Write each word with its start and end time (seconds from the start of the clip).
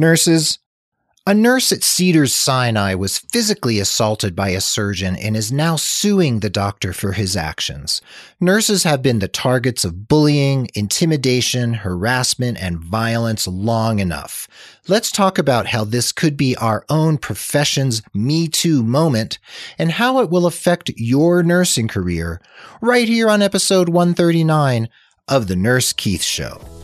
Nurses, 0.00 0.58
a 1.26 1.34
nurse 1.34 1.70
at 1.72 1.84
Cedars 1.84 2.32
Sinai 2.32 2.94
was 2.94 3.18
physically 3.18 3.78
assaulted 3.78 4.34
by 4.34 4.48
a 4.48 4.60
surgeon 4.62 5.14
and 5.14 5.36
is 5.36 5.52
now 5.52 5.76
suing 5.76 6.40
the 6.40 6.48
doctor 6.48 6.94
for 6.94 7.12
his 7.12 7.36
actions. 7.36 8.00
Nurses 8.40 8.84
have 8.84 9.02
been 9.02 9.18
the 9.18 9.28
targets 9.28 9.84
of 9.84 10.08
bullying, 10.08 10.68
intimidation, 10.74 11.74
harassment, 11.74 12.56
and 12.58 12.78
violence 12.78 13.46
long 13.46 13.98
enough. 13.98 14.48
Let's 14.88 15.12
talk 15.12 15.36
about 15.36 15.66
how 15.66 15.84
this 15.84 16.12
could 16.12 16.38
be 16.38 16.56
our 16.56 16.86
own 16.88 17.18
profession's 17.18 18.00
Me 18.14 18.48
Too 18.48 18.82
moment 18.82 19.38
and 19.78 19.92
how 19.92 20.20
it 20.20 20.30
will 20.30 20.46
affect 20.46 20.90
your 20.96 21.42
nursing 21.42 21.88
career 21.88 22.40
right 22.80 23.06
here 23.06 23.28
on 23.28 23.42
episode 23.42 23.90
139 23.90 24.88
of 25.28 25.46
The 25.46 25.56
Nurse 25.56 25.92
Keith 25.92 26.22
Show. 26.22 26.79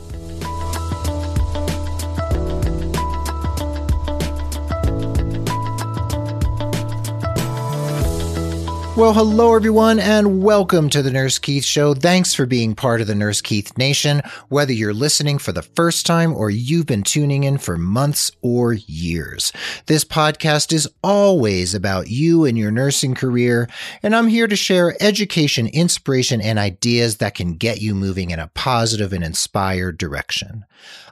Well, 8.96 9.12
hello 9.12 9.54
everyone 9.54 9.98
and 9.98 10.42
welcome 10.42 10.88
to 10.88 11.02
the 11.02 11.10
Nurse 11.10 11.38
Keith 11.38 11.66
Show. 11.66 11.92
Thanks 11.92 12.32
for 12.32 12.46
being 12.46 12.74
part 12.74 13.02
of 13.02 13.06
the 13.06 13.14
Nurse 13.14 13.42
Keith 13.42 13.76
Nation, 13.76 14.22
whether 14.48 14.72
you're 14.72 14.94
listening 14.94 15.36
for 15.36 15.52
the 15.52 15.60
first 15.60 16.06
time 16.06 16.34
or 16.34 16.48
you've 16.48 16.86
been 16.86 17.02
tuning 17.02 17.44
in 17.44 17.58
for 17.58 17.76
months 17.76 18.30
or 18.40 18.72
years. 18.72 19.52
This 19.84 20.02
podcast 20.02 20.72
is 20.72 20.88
always 21.04 21.74
about 21.74 22.08
you 22.08 22.46
and 22.46 22.56
your 22.56 22.70
nursing 22.70 23.14
career, 23.14 23.68
and 24.02 24.16
I'm 24.16 24.28
here 24.28 24.46
to 24.46 24.56
share 24.56 24.96
education, 24.98 25.66
inspiration, 25.66 26.40
and 26.40 26.58
ideas 26.58 27.18
that 27.18 27.34
can 27.34 27.56
get 27.56 27.82
you 27.82 27.94
moving 27.94 28.30
in 28.30 28.38
a 28.38 28.48
positive 28.54 29.12
and 29.12 29.22
inspired 29.22 29.98
direction. 29.98 30.64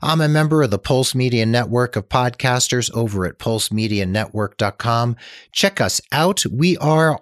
I'm 0.03 0.21
a 0.21 0.29
member 0.29 0.63
of 0.63 0.71
the 0.71 0.79
Pulse 0.79 1.15
Media 1.15 1.47
Network 1.47 1.97
of 1.97 2.09
podcasters 2.09 2.93
over 2.95 3.25
at 3.27 3.39
pulsemedianetwork.com. 3.39 5.17
Check 5.53 5.81
us 5.81 6.01
out. 6.13 6.45
We 6.47 6.77
are 6.79 7.19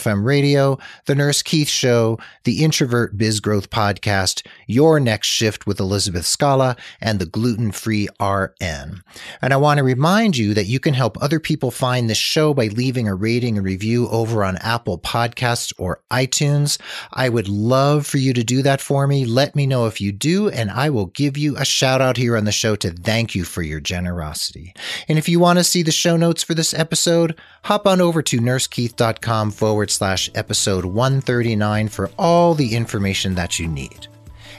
RNFM 0.00 0.24
Radio, 0.24 0.78
The 1.06 1.14
Nurse 1.14 1.42
Keith 1.42 1.68
Show, 1.68 2.18
The 2.44 2.64
Introvert 2.64 3.18
Biz 3.18 3.40
Growth 3.40 3.70
Podcast, 3.70 4.46
Your 4.66 4.98
Next 4.98 5.28
Shift 5.28 5.66
with 5.66 5.78
Elizabeth 5.78 6.26
Scala, 6.26 6.76
and 7.00 7.18
The 7.18 7.26
Gluten 7.26 7.70
Free 7.70 8.08
RN. 8.20 9.02
And 9.42 9.52
I 9.52 9.56
want 9.56 9.78
to 9.78 9.84
remind 9.84 10.36
you 10.36 10.54
that 10.54 10.66
you 10.66 10.80
can 10.80 10.94
help 10.94 11.20
other 11.20 11.38
people 11.38 11.70
find 11.70 12.08
this 12.08 12.18
show 12.18 12.54
by 12.54 12.68
leaving 12.68 13.08
a 13.08 13.14
rating 13.14 13.58
and 13.58 13.66
review 13.66 14.08
over 14.08 14.42
on 14.42 14.56
Apple 14.58 14.98
Podcasts 14.98 15.72
or 15.78 16.00
iTunes. 16.10 16.78
I 17.12 17.28
would 17.28 17.48
love 17.48 18.06
for 18.06 18.18
you 18.18 18.32
to 18.32 18.44
do 18.44 18.62
that 18.62 18.80
for 18.80 19.06
me. 19.06 19.26
Let 19.26 19.54
me 19.54 19.66
know 19.66 19.86
if 19.86 20.00
you 20.00 20.12
do, 20.12 20.48
and 20.48 20.70
I 20.70 20.90
will 20.90 21.06
give 21.06 21.36
you 21.36 21.56
a 21.56 21.64
shout 21.64 22.00
out 22.00 22.16
here 22.16 22.36
on 22.36 22.44
the 22.44 22.52
show 22.52 22.74
to 22.76 22.90
thank 22.90 23.34
you 23.34 23.44
for 23.44 23.62
your 23.62 23.80
generosity. 23.80 24.74
And 25.08 25.18
if 25.18 25.28
you 25.28 25.40
want 25.40 25.58
to 25.58 25.64
see 25.64 25.82
the 25.82 25.92
show 25.92 26.16
notes 26.16 26.42
for 26.42 26.54
this 26.54 26.72
episode, 26.72 27.38
hop 27.64 27.86
on 27.86 28.00
over 28.00 28.22
to 28.22 28.38
nursekeith.com 28.38 29.50
forward 29.50 29.89
slash 29.90 30.30
episode 30.34 30.84
139 30.84 31.88
for 31.88 32.10
all 32.18 32.54
the 32.54 32.74
information 32.74 33.34
that 33.34 33.58
you 33.58 33.68
need. 33.68 34.06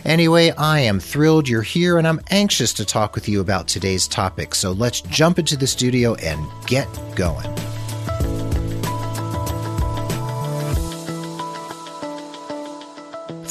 Anyway, 0.06 0.52
I 0.58 0.80
am 0.80 1.00
thrilled 1.00 1.48
you're 1.48 1.62
here 1.62 1.98
and 1.98 2.08
I'm 2.08 2.22
anxious 2.32 2.74
to 2.74 2.86
talk 2.86 3.16
with 3.16 3.30
you 3.30 3.40
about 3.40 3.68
today's 3.68 4.08
topic. 4.08 4.56
So 4.56 4.72
let's 4.72 5.02
jump 5.02 5.40
into 5.40 5.56
the 5.56 5.68
studio 5.68 6.16
and 6.16 6.46
get 6.66 6.88
going. 7.16 7.71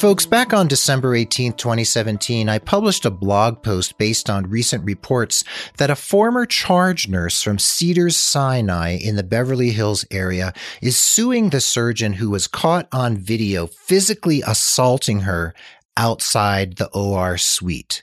Folks, 0.01 0.25
back 0.25 0.55
on 0.55 0.67
December 0.67 1.15
18, 1.15 1.53
2017, 1.53 2.48
I 2.48 2.59
published 2.59 3.05
a 3.05 3.11
blog 3.11 3.62
post 3.62 3.98
based 3.98 4.31
on 4.31 4.48
recent 4.48 4.83
reports 4.83 5.45
that 5.77 5.91
a 5.91 5.95
former 5.95 6.47
charge 6.47 7.06
nurse 7.06 7.43
from 7.43 7.59
Cedars 7.59 8.17
Sinai 8.17 8.97
in 8.97 9.17
the 9.17 9.23
Beverly 9.23 9.73
Hills 9.73 10.06
area 10.11 10.55
is 10.81 10.97
suing 10.97 11.51
the 11.51 11.61
surgeon 11.61 12.15
who 12.15 12.31
was 12.31 12.47
caught 12.47 12.89
on 12.91 13.19
video 13.19 13.66
physically 13.66 14.43
assaulting 14.47 15.21
her 15.21 15.53
outside 15.99 16.77
the 16.77 16.88
OR 16.94 17.37
suite. 17.37 18.03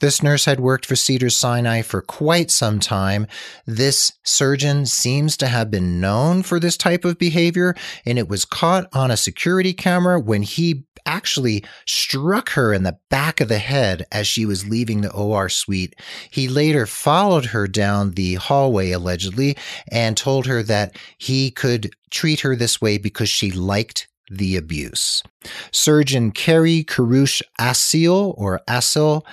This 0.00 0.22
nurse 0.22 0.44
had 0.44 0.60
worked 0.60 0.86
for 0.86 0.96
Cedars 0.96 1.36
Sinai 1.36 1.82
for 1.82 2.02
quite 2.02 2.50
some 2.50 2.80
time. 2.80 3.26
This 3.66 4.12
surgeon 4.24 4.86
seems 4.86 5.36
to 5.38 5.46
have 5.46 5.70
been 5.70 6.00
known 6.00 6.42
for 6.42 6.60
this 6.60 6.76
type 6.76 7.04
of 7.04 7.18
behavior, 7.18 7.74
and 8.04 8.18
it 8.18 8.28
was 8.28 8.44
caught 8.44 8.88
on 8.92 9.10
a 9.10 9.16
security 9.16 9.72
camera 9.72 10.18
when 10.18 10.42
he 10.42 10.84
actually 11.06 11.64
struck 11.86 12.50
her 12.50 12.72
in 12.72 12.82
the 12.82 12.98
back 13.08 13.40
of 13.40 13.48
the 13.48 13.58
head 13.58 14.04
as 14.12 14.26
she 14.26 14.44
was 14.44 14.68
leaving 14.68 15.00
the 15.00 15.12
OR 15.12 15.48
suite. 15.48 15.94
He 16.30 16.48
later 16.48 16.86
followed 16.86 17.46
her 17.46 17.66
down 17.66 18.12
the 18.12 18.34
hallway, 18.34 18.90
allegedly, 18.90 19.56
and 19.90 20.16
told 20.16 20.46
her 20.46 20.62
that 20.64 20.96
he 21.18 21.50
could 21.50 21.90
treat 22.10 22.40
her 22.40 22.56
this 22.56 22.80
way 22.80 22.98
because 22.98 23.28
she 23.28 23.50
liked 23.50 24.08
the 24.30 24.56
abuse. 24.56 25.22
Surgeon 25.72 26.30
Kerry 26.30 26.84
Karush 26.84 27.42
Asil 27.58 28.34
or 28.36 28.60
Asil 28.68 29.24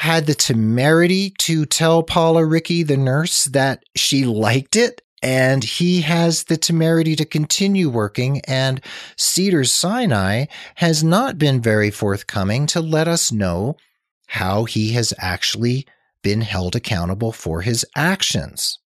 had 0.00 0.24
the 0.24 0.34
temerity 0.34 1.28
to 1.36 1.66
tell 1.66 2.02
Paula 2.02 2.42
Ricky, 2.42 2.82
the 2.82 2.96
nurse, 2.96 3.44
that 3.44 3.82
she 3.94 4.24
liked 4.24 4.74
it. 4.74 5.02
And 5.22 5.62
he 5.62 6.00
has 6.00 6.44
the 6.44 6.56
temerity 6.56 7.14
to 7.16 7.26
continue 7.26 7.90
working. 7.90 8.40
And 8.46 8.80
Cedars 9.18 9.70
Sinai 9.70 10.46
has 10.76 11.04
not 11.04 11.36
been 11.36 11.60
very 11.60 11.90
forthcoming 11.90 12.66
to 12.68 12.80
let 12.80 13.08
us 13.08 13.30
know 13.30 13.76
how 14.28 14.64
he 14.64 14.94
has 14.94 15.12
actually 15.18 15.86
been 16.22 16.40
held 16.40 16.74
accountable 16.74 17.30
for 17.30 17.60
his 17.60 17.84
actions. 17.94 18.78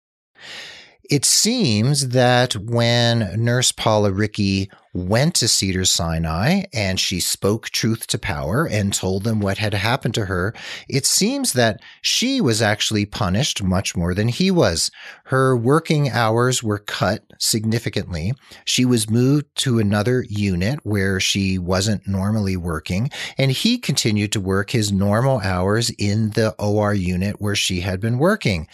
It 1.15 1.25
seems 1.25 2.09
that 2.09 2.57
when 2.57 3.37
Nurse 3.37 3.71
Paula 3.71 4.11
Ricky 4.11 4.69
went 4.93 5.37
to 5.37 5.47
Cedars 5.47 5.93
Sinai 5.93 6.65
and 6.73 6.99
she 6.99 7.21
spoke 7.21 7.71
truth 7.71 8.09
to 8.09 8.19
power 8.19 8.67
and 8.67 8.93
told 8.93 9.23
them 9.23 9.39
what 9.39 9.59
had 9.59 9.75
happened 9.75 10.15
to 10.15 10.25
her, 10.25 10.53
it 10.89 11.07
seems 11.07 11.53
that 11.53 11.81
she 12.03 12.41
was 12.41 12.61
actually 12.61 13.07
punished 13.07 13.63
much 13.63 13.95
more 13.95 14.13
than 14.13 14.27
he 14.27 14.51
was. 14.51 14.91
Her 15.27 15.57
working 15.57 16.11
hours 16.11 16.65
were 16.65 16.81
cut 16.81 17.23
significantly. 17.39 18.33
She 18.65 18.85
was 18.85 19.09
moved 19.09 19.47
to 19.59 19.79
another 19.79 20.25
unit 20.29 20.81
where 20.83 21.21
she 21.21 21.59
wasn't 21.59 22.09
normally 22.09 22.57
working, 22.57 23.09
and 23.39 23.53
he 23.53 23.79
continued 23.79 24.33
to 24.33 24.41
work 24.41 24.71
his 24.71 24.91
normal 24.91 25.39
hours 25.45 25.91
in 25.91 26.31
the 26.31 26.57
OR 26.59 26.93
unit 26.93 27.41
where 27.41 27.55
she 27.55 27.83
had 27.83 28.01
been 28.01 28.19
working. 28.19 28.67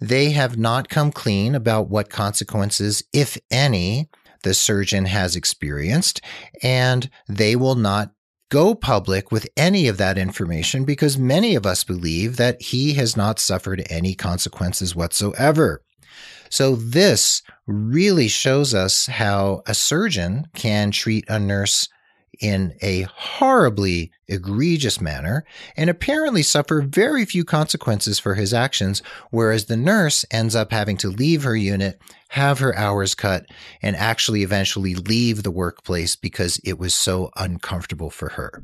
They 0.00 0.30
have 0.30 0.58
not 0.58 0.88
come 0.88 1.12
clean 1.12 1.54
about 1.54 1.88
what 1.88 2.10
consequences, 2.10 3.02
if 3.12 3.38
any, 3.50 4.08
the 4.42 4.54
surgeon 4.54 5.06
has 5.06 5.36
experienced, 5.36 6.20
and 6.62 7.10
they 7.28 7.56
will 7.56 7.74
not 7.74 8.12
go 8.50 8.74
public 8.74 9.32
with 9.32 9.48
any 9.56 9.88
of 9.88 9.96
that 9.96 10.18
information 10.18 10.84
because 10.84 11.18
many 11.18 11.54
of 11.54 11.66
us 11.66 11.82
believe 11.82 12.36
that 12.36 12.60
he 12.60 12.94
has 12.94 13.16
not 13.16 13.40
suffered 13.40 13.84
any 13.90 14.14
consequences 14.14 14.94
whatsoever. 14.94 15.82
So, 16.50 16.76
this 16.76 17.42
really 17.66 18.28
shows 18.28 18.74
us 18.74 19.06
how 19.06 19.62
a 19.66 19.74
surgeon 19.74 20.46
can 20.54 20.92
treat 20.92 21.24
a 21.28 21.40
nurse 21.40 21.88
in 22.40 22.76
a 22.82 23.02
horribly 23.14 24.10
egregious 24.28 25.00
manner 25.00 25.44
and 25.76 25.90
apparently 25.90 26.42
suffer 26.42 26.82
very 26.82 27.24
few 27.24 27.44
consequences 27.44 28.18
for 28.18 28.34
his 28.34 28.54
actions, 28.54 29.02
whereas 29.30 29.66
the 29.66 29.76
nurse 29.76 30.24
ends 30.30 30.54
up 30.54 30.72
having 30.72 30.96
to 30.98 31.08
leave 31.08 31.42
her 31.42 31.56
unit, 31.56 32.00
have 32.28 32.58
her 32.58 32.76
hours 32.76 33.14
cut, 33.14 33.46
and 33.82 33.96
actually 33.96 34.42
eventually 34.42 34.94
leave 34.94 35.42
the 35.42 35.50
workplace 35.50 36.16
because 36.16 36.60
it 36.64 36.78
was 36.78 36.94
so 36.94 37.30
uncomfortable 37.36 38.10
for 38.10 38.30
her. 38.30 38.62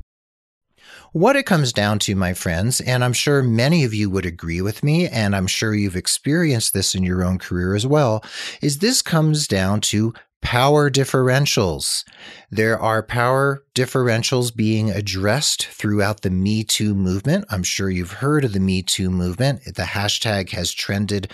What 1.12 1.36
it 1.36 1.47
comes 1.47 1.72
down 1.72 1.98
to, 2.00 2.14
my 2.14 2.34
friends, 2.34 2.80
and 2.80 3.04
I'm 3.04 3.12
sure 3.12 3.42
many 3.42 3.84
of 3.84 3.92
you 3.92 4.10
would 4.10 4.26
agree 4.26 4.60
with 4.60 4.82
me, 4.84 5.09
and 5.09 5.34
I'm 5.34 5.47
sure 5.47 5.74
you've 5.74 5.97
experienced 5.97 6.72
this 6.72 6.95
in 6.95 7.03
your 7.03 7.24
own 7.24 7.39
career 7.39 7.74
as 7.74 7.86
well, 7.86 8.24
is 8.62 8.78
this 8.78 9.03
comes 9.03 9.48
down 9.48 9.80
to 9.83 10.15
power 10.42 10.91
differentials. 10.91 12.04
There 12.51 12.78
are 12.78 13.03
power 13.03 13.65
differentials 13.75 14.54
being 14.54 14.91
addressed 14.91 15.66
throughout 15.66 16.22
the 16.22 16.31
Me 16.31 16.65
Too 16.65 16.95
movement. 16.95 17.45
I'm 17.51 17.63
sure 17.63 17.91
you've 17.91 18.13
heard 18.13 18.45
of 18.45 18.53
the 18.53 18.60
Me 18.60 18.83
Too 18.83 19.10
movement. 19.10 19.65
The 19.65 19.83
hashtag 19.83 20.51
has 20.51 20.72
trended 20.72 21.33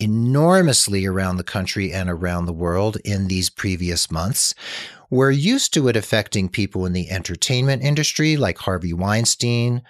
enormously 0.00 1.06
around 1.06 1.36
the 1.36 1.44
country 1.44 1.92
and 1.92 2.08
around 2.08 2.46
the 2.46 2.52
world 2.52 2.96
in 3.04 3.28
these 3.28 3.50
previous 3.50 4.10
months. 4.10 4.54
We're 5.10 5.30
used 5.30 5.72
to 5.74 5.88
it 5.88 5.96
affecting 5.96 6.48
people 6.48 6.84
in 6.84 6.92
the 6.92 7.10
entertainment 7.10 7.82
industry 7.82 8.36
like 8.36 8.58
Harvey 8.58 8.92
Weinstein, 8.92 9.82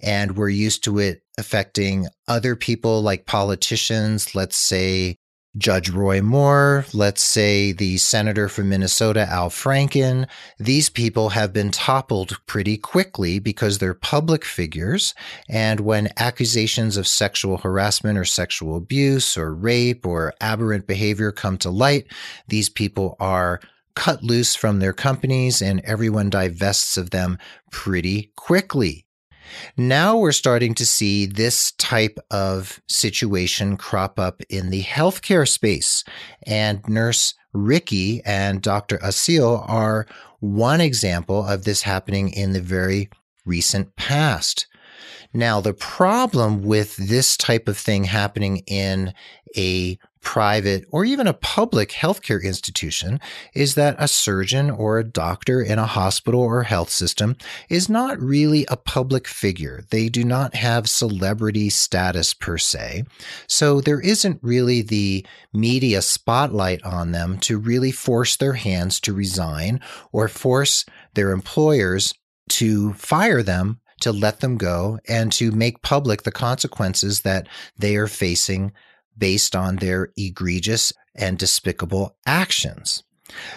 and 0.00 0.36
we're 0.36 0.48
used 0.48 0.84
to 0.84 0.98
it 0.98 1.22
affecting 1.36 2.06
other 2.28 2.54
people 2.54 3.02
like 3.02 3.26
politicians, 3.26 4.34
let's 4.34 4.56
say 4.56 5.16
Judge 5.58 5.90
Roy 5.90 6.22
Moore, 6.22 6.86
let's 6.94 7.22
say 7.22 7.72
the 7.72 7.96
senator 7.98 8.48
from 8.48 8.68
Minnesota, 8.68 9.26
Al 9.28 9.50
Franken, 9.50 10.28
these 10.60 10.88
people 10.88 11.30
have 11.30 11.52
been 11.52 11.72
toppled 11.72 12.38
pretty 12.46 12.76
quickly 12.76 13.40
because 13.40 13.78
they're 13.78 13.92
public 13.92 14.44
figures. 14.44 15.12
And 15.48 15.80
when 15.80 16.12
accusations 16.16 16.96
of 16.96 17.08
sexual 17.08 17.58
harassment 17.58 18.16
or 18.16 18.24
sexual 18.24 18.76
abuse 18.76 19.36
or 19.36 19.52
rape 19.52 20.06
or 20.06 20.34
aberrant 20.40 20.86
behavior 20.86 21.32
come 21.32 21.58
to 21.58 21.70
light, 21.70 22.06
these 22.46 22.68
people 22.68 23.16
are 23.18 23.58
cut 23.96 24.22
loose 24.22 24.54
from 24.54 24.78
their 24.78 24.92
companies 24.92 25.60
and 25.60 25.80
everyone 25.80 26.30
divests 26.30 26.96
of 26.96 27.10
them 27.10 27.38
pretty 27.72 28.30
quickly. 28.36 29.04
Now 29.76 30.16
we're 30.16 30.32
starting 30.32 30.74
to 30.74 30.86
see 30.86 31.26
this 31.26 31.72
type 31.72 32.18
of 32.30 32.80
situation 32.88 33.76
crop 33.76 34.18
up 34.18 34.42
in 34.48 34.70
the 34.70 34.82
healthcare 34.82 35.48
space. 35.48 36.04
And 36.46 36.86
Nurse 36.88 37.34
Ricky 37.52 38.22
and 38.24 38.62
Dr. 38.62 38.98
Asil 38.98 39.68
are 39.68 40.06
one 40.40 40.80
example 40.80 41.46
of 41.46 41.64
this 41.64 41.82
happening 41.82 42.30
in 42.30 42.52
the 42.52 42.60
very 42.60 43.10
recent 43.44 43.96
past. 43.96 44.66
Now, 45.32 45.60
the 45.60 45.74
problem 45.74 46.62
with 46.62 46.96
this 46.96 47.36
type 47.36 47.68
of 47.68 47.78
thing 47.78 48.04
happening 48.04 48.58
in 48.66 49.14
a 49.56 49.98
private 50.22 50.84
or 50.90 51.04
even 51.04 51.26
a 51.26 51.32
public 51.32 51.90
healthcare 51.90 52.42
institution 52.42 53.20
is 53.54 53.74
that 53.74 53.96
a 53.98 54.06
surgeon 54.06 54.70
or 54.70 54.98
a 54.98 55.04
doctor 55.04 55.62
in 55.62 55.78
a 55.78 55.86
hospital 55.86 56.40
or 56.40 56.62
health 56.62 56.90
system 56.90 57.36
is 57.68 57.88
not 57.88 58.20
really 58.20 58.66
a 58.68 58.76
public 58.76 59.26
figure. 59.26 59.82
They 59.90 60.08
do 60.08 60.24
not 60.24 60.54
have 60.54 60.88
celebrity 60.88 61.70
status 61.70 62.34
per 62.34 62.58
se. 62.58 63.04
So 63.46 63.80
there 63.80 64.00
isn't 64.00 64.40
really 64.42 64.82
the 64.82 65.26
media 65.52 66.02
spotlight 66.02 66.82
on 66.84 67.12
them 67.12 67.38
to 67.40 67.58
really 67.58 67.92
force 67.92 68.36
their 68.36 68.54
hands 68.54 69.00
to 69.00 69.12
resign 69.12 69.80
or 70.12 70.28
force 70.28 70.84
their 71.14 71.32
employers 71.32 72.14
to 72.50 72.92
fire 72.94 73.42
them 73.42 73.80
to 74.00 74.12
let 74.12 74.40
them 74.40 74.56
go 74.56 74.98
and 75.08 75.30
to 75.32 75.50
make 75.52 75.82
public 75.82 76.22
the 76.22 76.32
consequences 76.32 77.20
that 77.20 77.46
they 77.78 77.96
are 77.96 78.06
facing 78.06 78.72
based 79.20 79.54
on 79.54 79.76
their 79.76 80.10
egregious 80.16 80.92
and 81.14 81.38
despicable 81.38 82.16
actions. 82.26 83.04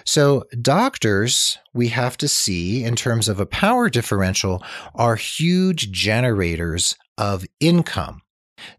So, 0.06 0.46
doctors, 0.62 1.58
we 1.74 1.88
have 1.88 2.16
to 2.18 2.28
see 2.28 2.84
in 2.84 2.96
terms 2.96 3.28
of 3.28 3.40
a 3.40 3.48
power 3.48 3.90
differential, 3.90 4.62
are 4.94 5.16
huge 5.16 5.92
generators 5.92 6.96
of 7.18 7.46
income. 7.60 8.22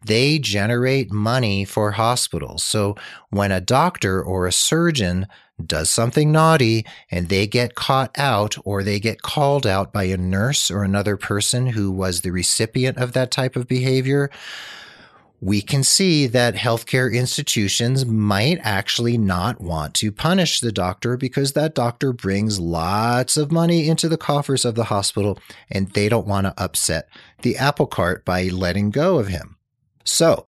They 0.06 0.38
generate 0.38 1.10
money 1.10 1.64
for 1.64 1.92
hospitals. 1.92 2.62
So, 2.62 2.94
when 3.30 3.50
a 3.50 3.60
doctor 3.60 4.22
or 4.22 4.46
a 4.46 4.52
surgeon 4.52 5.26
does 5.64 5.90
something 5.90 6.32
naughty 6.32 6.84
and 7.10 7.28
they 7.28 7.46
get 7.46 7.74
caught 7.74 8.10
out 8.18 8.56
or 8.64 8.82
they 8.82 8.98
get 8.98 9.22
called 9.22 9.66
out 9.66 9.92
by 9.92 10.04
a 10.04 10.16
nurse 10.16 10.70
or 10.70 10.82
another 10.82 11.16
person 11.16 11.66
who 11.66 11.92
was 11.92 12.20
the 12.20 12.30
recipient 12.30 12.98
of 12.98 13.12
that 13.12 13.30
type 13.30 13.56
of 13.56 13.68
behavior, 13.68 14.30
we 15.44 15.60
can 15.60 15.84
see 15.84 16.26
that 16.26 16.54
healthcare 16.54 17.12
institutions 17.12 18.06
might 18.06 18.58
actually 18.62 19.18
not 19.18 19.60
want 19.60 19.92
to 19.92 20.10
punish 20.10 20.60
the 20.60 20.72
doctor 20.72 21.18
because 21.18 21.52
that 21.52 21.74
doctor 21.74 22.14
brings 22.14 22.58
lots 22.58 23.36
of 23.36 23.52
money 23.52 23.86
into 23.86 24.08
the 24.08 24.16
coffers 24.16 24.64
of 24.64 24.74
the 24.74 24.84
hospital 24.84 25.38
and 25.70 25.88
they 25.90 26.08
don't 26.08 26.26
want 26.26 26.46
to 26.46 26.54
upset 26.56 27.10
the 27.42 27.58
apple 27.58 27.86
cart 27.86 28.24
by 28.24 28.44
letting 28.44 28.88
go 28.90 29.18
of 29.18 29.28
him. 29.28 29.58
So, 30.02 30.46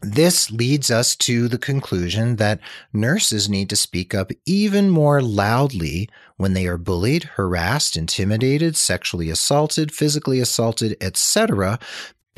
this 0.00 0.50
leads 0.50 0.90
us 0.90 1.14
to 1.16 1.48
the 1.48 1.58
conclusion 1.58 2.36
that 2.36 2.60
nurses 2.92 3.50
need 3.50 3.68
to 3.68 3.76
speak 3.76 4.14
up 4.14 4.30
even 4.46 4.88
more 4.88 5.20
loudly 5.20 6.08
when 6.36 6.54
they 6.54 6.66
are 6.68 6.78
bullied, 6.78 7.24
harassed, 7.24 7.96
intimidated, 7.96 8.76
sexually 8.76 9.28
assaulted, 9.28 9.92
physically 9.92 10.40
assaulted, 10.40 10.96
etc., 11.00 11.80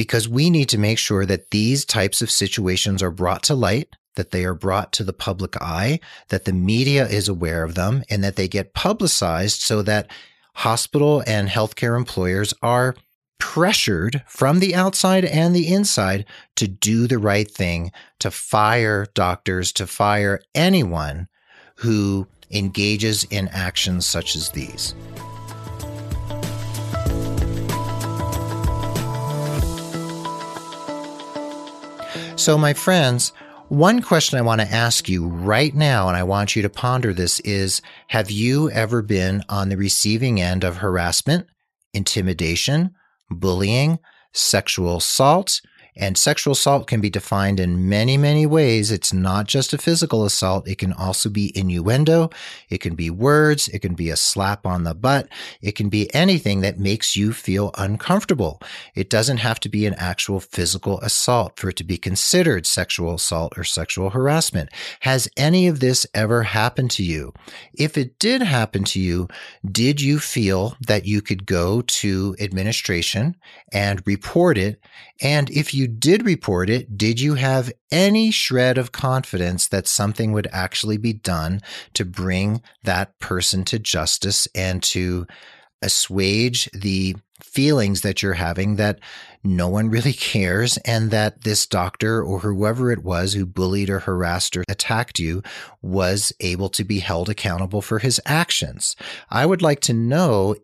because 0.00 0.26
we 0.26 0.48
need 0.48 0.66
to 0.66 0.78
make 0.78 0.96
sure 0.96 1.26
that 1.26 1.50
these 1.50 1.84
types 1.84 2.22
of 2.22 2.30
situations 2.30 3.02
are 3.02 3.10
brought 3.10 3.42
to 3.42 3.54
light, 3.54 3.94
that 4.16 4.30
they 4.30 4.46
are 4.46 4.54
brought 4.54 4.94
to 4.94 5.04
the 5.04 5.12
public 5.12 5.60
eye, 5.60 6.00
that 6.30 6.46
the 6.46 6.54
media 6.54 7.06
is 7.06 7.28
aware 7.28 7.64
of 7.64 7.74
them, 7.74 8.02
and 8.08 8.24
that 8.24 8.34
they 8.34 8.48
get 8.48 8.72
publicized 8.72 9.60
so 9.60 9.82
that 9.82 10.10
hospital 10.54 11.22
and 11.26 11.50
healthcare 11.50 11.98
employers 11.98 12.54
are 12.62 12.96
pressured 13.38 14.22
from 14.26 14.60
the 14.60 14.74
outside 14.74 15.26
and 15.26 15.54
the 15.54 15.70
inside 15.70 16.24
to 16.56 16.66
do 16.66 17.06
the 17.06 17.18
right 17.18 17.50
thing, 17.50 17.92
to 18.20 18.30
fire 18.30 19.04
doctors, 19.12 19.70
to 19.70 19.86
fire 19.86 20.40
anyone 20.54 21.28
who 21.76 22.26
engages 22.50 23.24
in 23.24 23.48
actions 23.48 24.06
such 24.06 24.34
as 24.34 24.48
these. 24.48 24.94
So, 32.40 32.56
my 32.56 32.72
friends, 32.72 33.34
one 33.68 34.00
question 34.00 34.38
I 34.38 34.42
want 34.42 34.62
to 34.62 34.66
ask 34.66 35.10
you 35.10 35.28
right 35.28 35.74
now, 35.74 36.08
and 36.08 36.16
I 36.16 36.22
want 36.22 36.56
you 36.56 36.62
to 36.62 36.70
ponder 36.70 37.12
this 37.12 37.38
is 37.40 37.82
Have 38.06 38.30
you 38.30 38.70
ever 38.70 39.02
been 39.02 39.44
on 39.50 39.68
the 39.68 39.76
receiving 39.76 40.40
end 40.40 40.64
of 40.64 40.78
harassment, 40.78 41.48
intimidation, 41.92 42.94
bullying, 43.28 43.98
sexual 44.32 44.96
assault, 44.96 45.60
and 46.00 46.16
sexual 46.16 46.52
assault 46.52 46.86
can 46.86 47.02
be 47.02 47.10
defined 47.10 47.60
in 47.60 47.86
many, 47.88 48.16
many 48.16 48.46
ways. 48.46 48.90
It's 48.90 49.12
not 49.12 49.46
just 49.46 49.74
a 49.74 49.78
physical 49.78 50.24
assault. 50.24 50.66
It 50.66 50.78
can 50.78 50.94
also 50.94 51.28
be 51.28 51.56
innuendo. 51.56 52.30
It 52.70 52.78
can 52.78 52.94
be 52.94 53.10
words. 53.10 53.68
It 53.68 53.80
can 53.80 53.94
be 53.94 54.08
a 54.08 54.16
slap 54.16 54.66
on 54.66 54.84
the 54.84 54.94
butt. 54.94 55.28
It 55.60 55.72
can 55.72 55.90
be 55.90 56.12
anything 56.14 56.62
that 56.62 56.78
makes 56.78 57.16
you 57.16 57.34
feel 57.34 57.70
uncomfortable. 57.76 58.62
It 58.94 59.10
doesn't 59.10 59.36
have 59.36 59.60
to 59.60 59.68
be 59.68 59.84
an 59.84 59.94
actual 59.98 60.40
physical 60.40 60.98
assault 61.00 61.60
for 61.60 61.68
it 61.68 61.76
to 61.76 61.84
be 61.84 61.98
considered 61.98 62.66
sexual 62.66 63.14
assault 63.14 63.58
or 63.58 63.64
sexual 63.64 64.08
harassment. 64.08 64.70
Has 65.00 65.28
any 65.36 65.68
of 65.68 65.80
this 65.80 66.06
ever 66.14 66.44
happened 66.44 66.90
to 66.92 67.02
you? 67.02 67.34
If 67.74 67.98
it 67.98 68.18
did 68.18 68.40
happen 68.40 68.84
to 68.84 69.00
you, 69.00 69.28
did 69.70 70.00
you 70.00 70.18
feel 70.18 70.76
that 70.80 71.04
you 71.04 71.20
could 71.20 71.44
go 71.44 71.82
to 71.82 72.36
administration 72.40 73.36
and 73.70 74.02
report 74.06 74.56
it? 74.56 74.80
And 75.20 75.50
if 75.50 75.74
you 75.74 75.89
did 75.98 76.24
report 76.24 76.70
it, 76.70 76.96
did 76.96 77.20
you 77.20 77.34
have 77.34 77.72
any 77.90 78.30
shred 78.30 78.78
of 78.78 78.92
confidence 78.92 79.68
that 79.68 79.86
something 79.86 80.32
would 80.32 80.48
actually 80.52 80.96
be 80.96 81.12
done 81.12 81.60
to 81.94 82.04
bring 82.04 82.62
that 82.84 83.18
person 83.18 83.64
to 83.64 83.78
justice 83.78 84.48
and 84.54 84.82
to 84.82 85.26
assuage 85.82 86.68
the 86.72 87.16
feelings 87.42 88.02
that 88.02 88.22
you're 88.22 88.34
having 88.34 88.76
that 88.76 88.98
no 89.42 89.68
one 89.68 89.88
really 89.88 90.12
cares 90.32 90.76
and 90.78 91.10
that 91.10 91.42
this 91.42 91.66
doctor 91.66 92.22
or 92.22 92.40
whoever 92.40 92.92
it 92.92 93.02
was 93.02 93.32
who 93.32 93.46
bullied 93.46 93.90
or 93.90 94.00
harassed 94.00 94.56
or 94.56 94.64
attacked 94.68 95.18
you 95.18 95.42
was 95.82 96.32
able 96.40 96.68
to 96.68 96.84
be 96.84 97.00
held 97.00 97.28
accountable 97.28 97.82
for 97.82 97.98
his 97.98 98.20
actions. 98.26 98.94
I 99.30 99.46
would 99.46 99.62
like 99.62 99.80
to 99.80 99.94
know 99.94 100.56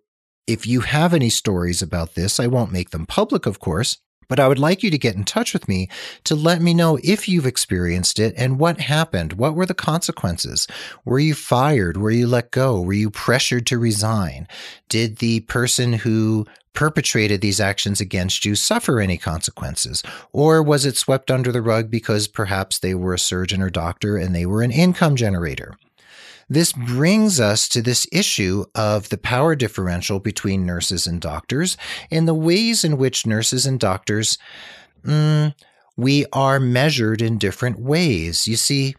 if 0.46 0.66
you 0.66 0.80
have 0.82 1.12
any 1.12 1.30
stories 1.30 1.82
about 1.82 2.14
this. 2.14 2.38
I 2.38 2.46
won't 2.46 2.72
make 2.72 2.90
them 2.90 3.06
public, 3.06 3.46
of 3.46 3.58
course, 3.58 3.98
but 4.28 4.40
I 4.40 4.48
would 4.48 4.58
like 4.58 4.82
you 4.82 4.90
to 4.90 4.98
get 4.98 5.16
in 5.16 5.24
touch 5.24 5.52
with 5.52 5.68
me 5.68 5.88
to 6.24 6.34
let 6.34 6.60
me 6.60 6.74
know 6.74 6.98
if 7.02 7.28
you've 7.28 7.46
experienced 7.46 8.18
it 8.18 8.34
and 8.36 8.58
what 8.58 8.80
happened. 8.80 9.34
What 9.34 9.54
were 9.54 9.66
the 9.66 9.74
consequences? 9.74 10.66
Were 11.04 11.18
you 11.18 11.34
fired? 11.34 11.96
Were 11.96 12.10
you 12.10 12.26
let 12.26 12.50
go? 12.50 12.80
Were 12.80 12.92
you 12.92 13.10
pressured 13.10 13.66
to 13.66 13.78
resign? 13.78 14.48
Did 14.88 15.16
the 15.18 15.40
person 15.40 15.94
who 15.94 16.46
perpetrated 16.76 17.40
these 17.40 17.60
actions 17.60 18.00
against 18.00 18.44
you 18.44 18.54
suffer 18.54 19.00
any 19.00 19.16
consequences? 19.16 20.02
Or 20.32 20.62
was 20.62 20.84
it 20.84 20.96
swept 20.96 21.30
under 21.30 21.50
the 21.50 21.62
rug 21.62 21.90
because 21.90 22.28
perhaps 22.28 22.78
they 22.78 22.94
were 22.94 23.14
a 23.14 23.18
surgeon 23.18 23.62
or 23.62 23.70
doctor 23.70 24.16
and 24.16 24.34
they 24.34 24.46
were 24.46 24.62
an 24.62 24.70
income 24.70 25.16
generator? 25.16 25.76
This 26.48 26.72
brings 26.72 27.40
us 27.40 27.68
to 27.70 27.82
this 27.82 28.06
issue 28.12 28.64
of 28.74 29.08
the 29.08 29.18
power 29.18 29.56
differential 29.56 30.20
between 30.20 30.64
nurses 30.64 31.06
and 31.06 31.20
doctors 31.20 31.76
and 32.10 32.28
the 32.28 32.34
ways 32.34 32.84
in 32.84 32.98
which 32.98 33.26
nurses 33.26 33.66
and 33.66 33.80
doctors, 33.80 34.38
mm, 35.04 35.54
we 35.96 36.24
are 36.32 36.60
measured 36.60 37.20
in 37.20 37.38
different 37.38 37.80
ways. 37.80 38.46
You 38.46 38.56
see, 38.56 38.94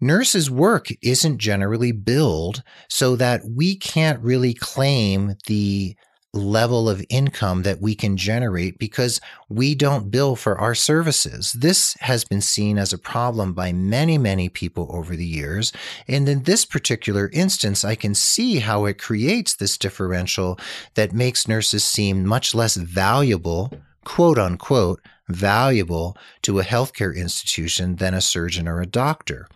nurses' 0.00 0.50
work 0.50 0.88
isn't 1.02 1.38
generally 1.38 1.90
billed 1.90 2.62
so 2.88 3.16
that 3.16 3.42
we 3.48 3.74
can't 3.74 4.20
really 4.20 4.54
claim 4.54 5.36
the 5.46 5.96
level 6.34 6.88
of 6.88 7.04
income 7.10 7.62
that 7.62 7.80
we 7.80 7.94
can 7.94 8.16
generate 8.16 8.78
because 8.78 9.20
we 9.50 9.74
don't 9.74 10.10
bill 10.10 10.34
for 10.34 10.58
our 10.58 10.74
services. 10.74 11.52
This 11.52 11.94
has 12.00 12.24
been 12.24 12.40
seen 12.40 12.78
as 12.78 12.92
a 12.92 12.98
problem 12.98 13.52
by 13.52 13.72
many, 13.72 14.16
many 14.16 14.48
people 14.48 14.88
over 14.90 15.14
the 15.14 15.26
years. 15.26 15.72
And 16.08 16.26
in 16.28 16.44
this 16.44 16.64
particular 16.64 17.28
instance, 17.34 17.84
I 17.84 17.96
can 17.96 18.14
see 18.14 18.60
how 18.60 18.86
it 18.86 18.98
creates 18.98 19.54
this 19.54 19.76
differential 19.76 20.58
that 20.94 21.12
makes 21.12 21.46
nurses 21.46 21.84
seem 21.84 22.24
much 22.26 22.54
less 22.54 22.76
valuable, 22.76 23.70
quote 24.04 24.38
unquote, 24.38 25.00
valuable 25.28 26.16
to 26.42 26.60
a 26.60 26.64
healthcare 26.64 27.14
institution 27.14 27.96
than 27.96 28.14
a 28.14 28.20
surgeon 28.22 28.66
or 28.66 28.80
a 28.80 28.86
doctor. 28.86 29.48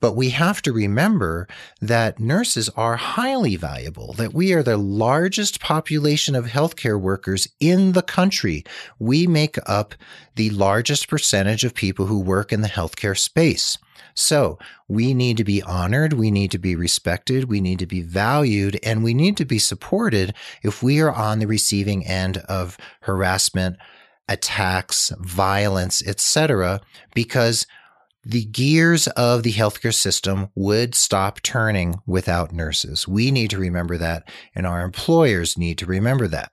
But 0.00 0.16
we 0.16 0.30
have 0.30 0.62
to 0.62 0.72
remember 0.72 1.48
that 1.80 2.18
nurses 2.18 2.68
are 2.70 2.96
highly 2.96 3.56
valuable, 3.56 4.12
that 4.14 4.34
we 4.34 4.52
are 4.52 4.62
the 4.62 4.76
largest 4.76 5.60
population 5.60 6.34
of 6.34 6.46
healthcare 6.46 7.00
workers 7.00 7.48
in 7.60 7.92
the 7.92 8.02
country. 8.02 8.64
We 8.98 9.26
make 9.26 9.58
up 9.66 9.94
the 10.36 10.50
largest 10.50 11.08
percentage 11.08 11.64
of 11.64 11.74
people 11.74 12.06
who 12.06 12.20
work 12.20 12.52
in 12.52 12.62
the 12.62 12.68
healthcare 12.68 13.18
space. 13.18 13.78
So 14.14 14.58
we 14.88 15.14
need 15.14 15.36
to 15.38 15.44
be 15.44 15.62
honored. 15.62 16.12
We 16.12 16.30
need 16.30 16.50
to 16.50 16.58
be 16.58 16.74
respected. 16.74 17.44
We 17.44 17.60
need 17.60 17.78
to 17.78 17.86
be 17.86 18.02
valued 18.02 18.78
and 18.82 19.02
we 19.02 19.14
need 19.14 19.36
to 19.38 19.44
be 19.44 19.58
supported 19.58 20.34
if 20.62 20.82
we 20.82 21.00
are 21.00 21.12
on 21.12 21.38
the 21.38 21.46
receiving 21.46 22.06
end 22.06 22.38
of 22.38 22.76
harassment, 23.00 23.76
attacks, 24.28 25.12
violence, 25.20 26.02
etc. 26.06 26.80
because 27.14 27.66
the 28.24 28.44
gears 28.44 29.08
of 29.08 29.42
the 29.42 29.52
healthcare 29.52 29.94
system 29.94 30.48
would 30.54 30.94
stop 30.94 31.40
turning 31.42 32.00
without 32.06 32.52
nurses. 32.52 33.08
We 33.08 33.30
need 33.30 33.50
to 33.50 33.58
remember 33.58 33.98
that, 33.98 34.28
and 34.54 34.66
our 34.66 34.82
employers 34.82 35.58
need 35.58 35.78
to 35.78 35.86
remember 35.86 36.28
that. 36.28 36.52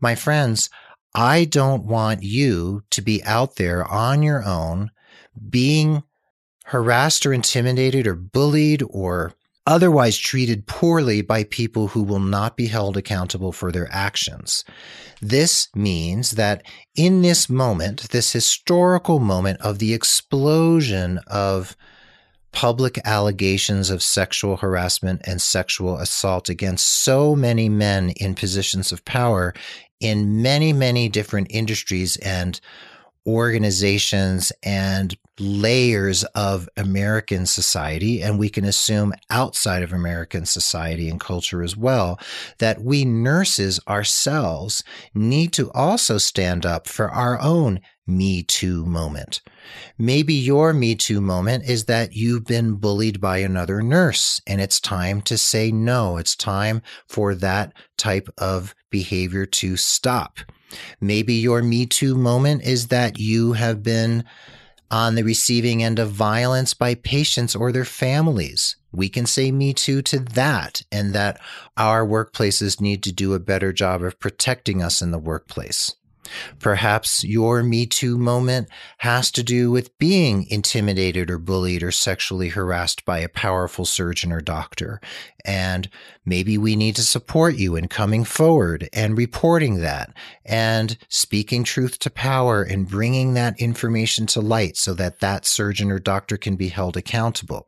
My 0.00 0.14
friends, 0.14 0.70
I 1.14 1.44
don't 1.44 1.84
want 1.84 2.22
you 2.22 2.82
to 2.90 3.02
be 3.02 3.22
out 3.24 3.56
there 3.56 3.84
on 3.84 4.22
your 4.22 4.44
own 4.44 4.90
being 5.50 6.02
harassed 6.66 7.26
or 7.26 7.32
intimidated 7.32 8.06
or 8.06 8.14
bullied 8.14 8.82
or 8.88 9.34
otherwise 9.66 10.18
treated 10.18 10.66
poorly 10.66 11.22
by 11.22 11.44
people 11.44 11.88
who 11.88 12.02
will 12.02 12.20
not 12.20 12.56
be 12.56 12.66
held 12.66 12.96
accountable 12.96 13.52
for 13.52 13.72
their 13.72 13.88
actions. 13.90 14.64
This 15.22 15.68
means 15.74 16.32
that 16.32 16.62
in 16.94 17.22
this 17.22 17.48
moment, 17.48 18.10
this 18.10 18.32
historical 18.32 19.20
moment 19.20 19.60
of 19.60 19.78
the 19.78 19.94
explosion 19.94 21.18
of 21.26 21.76
public 22.52 23.00
allegations 23.04 23.90
of 23.90 24.02
sexual 24.02 24.56
harassment 24.56 25.20
and 25.24 25.42
sexual 25.42 25.96
assault 25.98 26.48
against 26.48 26.86
so 26.86 27.34
many 27.34 27.68
men 27.68 28.10
in 28.10 28.34
positions 28.34 28.92
of 28.92 29.04
power 29.04 29.52
in 29.98 30.40
many, 30.40 30.72
many 30.72 31.08
different 31.08 31.48
industries 31.50 32.16
and 32.18 32.60
organizations 33.26 34.52
and 34.62 35.16
layers 35.38 36.22
of 36.34 36.68
American 36.76 37.46
society, 37.46 38.22
and 38.22 38.38
we 38.38 38.48
can 38.48 38.64
assume 38.64 39.12
outside 39.30 39.82
of 39.82 39.92
American 39.92 40.46
society 40.46 41.08
and 41.08 41.20
culture 41.20 41.62
as 41.62 41.76
well, 41.76 42.18
that 42.58 42.82
we 42.82 43.04
nurses 43.04 43.80
ourselves 43.88 44.84
need 45.12 45.52
to 45.52 45.70
also 45.72 46.18
stand 46.18 46.64
up 46.64 46.88
for 46.88 47.10
our 47.10 47.40
own 47.40 47.80
Me 48.06 48.42
Too 48.42 48.84
moment. 48.84 49.40
Maybe 49.98 50.34
your 50.34 50.72
Me 50.72 50.94
Too 50.94 51.20
moment 51.20 51.64
is 51.64 51.86
that 51.86 52.12
you've 52.12 52.44
been 52.44 52.74
bullied 52.74 53.20
by 53.20 53.38
another 53.38 53.82
nurse 53.82 54.40
and 54.46 54.60
it's 54.60 54.78
time 54.78 55.22
to 55.22 55.38
say 55.38 55.72
no. 55.72 56.18
It's 56.18 56.36
time 56.36 56.82
for 57.08 57.34
that 57.36 57.72
type 57.96 58.28
of 58.36 58.74
behavior 58.90 59.46
to 59.46 59.76
stop. 59.76 60.38
Maybe 61.00 61.34
your 61.34 61.62
Me 61.62 61.86
Too 61.86 62.14
moment 62.14 62.62
is 62.62 62.88
that 62.88 63.18
you 63.18 63.54
have 63.54 63.82
been 63.82 64.24
on 64.94 65.16
the 65.16 65.24
receiving 65.24 65.82
end 65.82 65.98
of 65.98 66.08
violence 66.08 66.72
by 66.72 66.94
patients 66.94 67.56
or 67.56 67.72
their 67.72 67.84
families. 67.84 68.76
We 68.92 69.08
can 69.08 69.26
say 69.26 69.50
Me 69.50 69.74
Too 69.74 70.02
to 70.02 70.20
that, 70.20 70.82
and 70.92 71.12
that 71.12 71.40
our 71.76 72.06
workplaces 72.06 72.80
need 72.80 73.02
to 73.02 73.10
do 73.10 73.34
a 73.34 73.40
better 73.40 73.72
job 73.72 74.04
of 74.04 74.20
protecting 74.20 74.80
us 74.80 75.02
in 75.02 75.10
the 75.10 75.18
workplace. 75.18 75.96
Perhaps 76.58 77.24
your 77.24 77.62
Me 77.62 77.86
Too 77.86 78.18
moment 78.18 78.68
has 78.98 79.30
to 79.32 79.42
do 79.42 79.70
with 79.70 79.96
being 79.98 80.46
intimidated 80.48 81.30
or 81.30 81.38
bullied 81.38 81.82
or 81.82 81.90
sexually 81.90 82.48
harassed 82.48 83.04
by 83.04 83.18
a 83.18 83.28
powerful 83.28 83.84
surgeon 83.84 84.32
or 84.32 84.40
doctor. 84.40 85.00
And 85.44 85.88
maybe 86.24 86.56
we 86.56 86.76
need 86.76 86.96
to 86.96 87.02
support 87.02 87.56
you 87.56 87.76
in 87.76 87.88
coming 87.88 88.24
forward 88.24 88.88
and 88.92 89.18
reporting 89.18 89.80
that 89.80 90.14
and 90.44 90.96
speaking 91.08 91.64
truth 91.64 91.98
to 92.00 92.10
power 92.10 92.62
and 92.62 92.88
bringing 92.88 93.34
that 93.34 93.60
information 93.60 94.26
to 94.28 94.40
light 94.40 94.76
so 94.76 94.94
that 94.94 95.20
that 95.20 95.44
surgeon 95.44 95.90
or 95.90 95.98
doctor 95.98 96.36
can 96.36 96.56
be 96.56 96.68
held 96.68 96.96
accountable. 96.96 97.66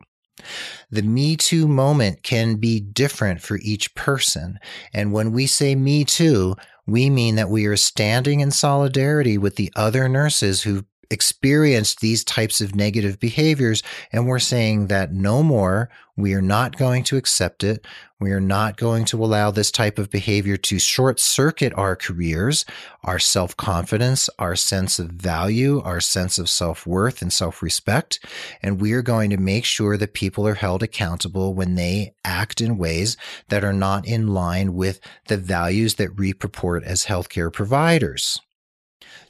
The 0.91 1.01
Me 1.01 1.35
Too 1.35 1.67
moment 1.67 2.23
can 2.23 2.55
be 2.55 2.79
different 2.79 3.41
for 3.41 3.57
each 3.61 3.93
person. 3.95 4.59
And 4.93 5.11
when 5.11 5.31
we 5.31 5.47
say 5.47 5.75
Me 5.75 6.05
Too, 6.05 6.55
we 6.87 7.09
mean 7.09 7.35
that 7.35 7.49
we 7.49 7.65
are 7.65 7.77
standing 7.77 8.39
in 8.39 8.49
solidarity 8.49 9.37
with 9.37 9.57
the 9.57 9.71
other 9.75 10.07
nurses 10.07 10.63
who 10.63 10.85
experienced 11.09 11.99
these 11.99 12.23
types 12.23 12.61
of 12.61 12.75
negative 12.75 13.19
behaviors. 13.19 13.83
And 14.11 14.27
we're 14.27 14.39
saying 14.39 14.87
that 14.87 15.13
no 15.13 15.43
more. 15.43 15.89
We 16.15 16.33
are 16.33 16.41
not 16.41 16.77
going 16.77 17.03
to 17.05 17.17
accept 17.17 17.63
it. 17.63 17.85
We 18.19 18.31
are 18.31 18.41
not 18.41 18.77
going 18.77 19.05
to 19.05 19.23
allow 19.23 19.51
this 19.51 19.69
type 19.69 19.99
of 19.99 20.09
behavior 20.09 20.57
to 20.57 20.79
short 20.79 21.19
circuit 21.19 21.71
our 21.75 21.95
careers, 21.95 22.65
our 23.03 23.19
self 23.19 23.55
confidence, 23.55 24.27
our 24.39 24.55
sense 24.55 24.97
of 24.97 25.09
value, 25.09 25.79
our 25.83 26.01
sense 26.01 26.39
of 26.39 26.49
self 26.49 26.87
worth 26.87 27.21
and 27.21 27.31
self 27.31 27.61
respect. 27.61 28.19
And 28.63 28.81
we 28.81 28.93
are 28.93 29.03
going 29.03 29.29
to 29.29 29.37
make 29.37 29.65
sure 29.65 29.95
that 29.97 30.15
people 30.15 30.47
are 30.47 30.55
held 30.55 30.81
accountable 30.81 31.53
when 31.53 31.75
they 31.75 32.15
act 32.25 32.61
in 32.61 32.79
ways 32.79 33.15
that 33.49 33.63
are 33.63 33.73
not 33.73 34.07
in 34.07 34.27
line 34.27 34.73
with 34.73 34.99
the 35.27 35.37
values 35.37 35.95
that 35.95 36.17
we 36.17 36.33
purport 36.33 36.83
as 36.83 37.05
healthcare 37.05 37.53
providers. 37.53 38.39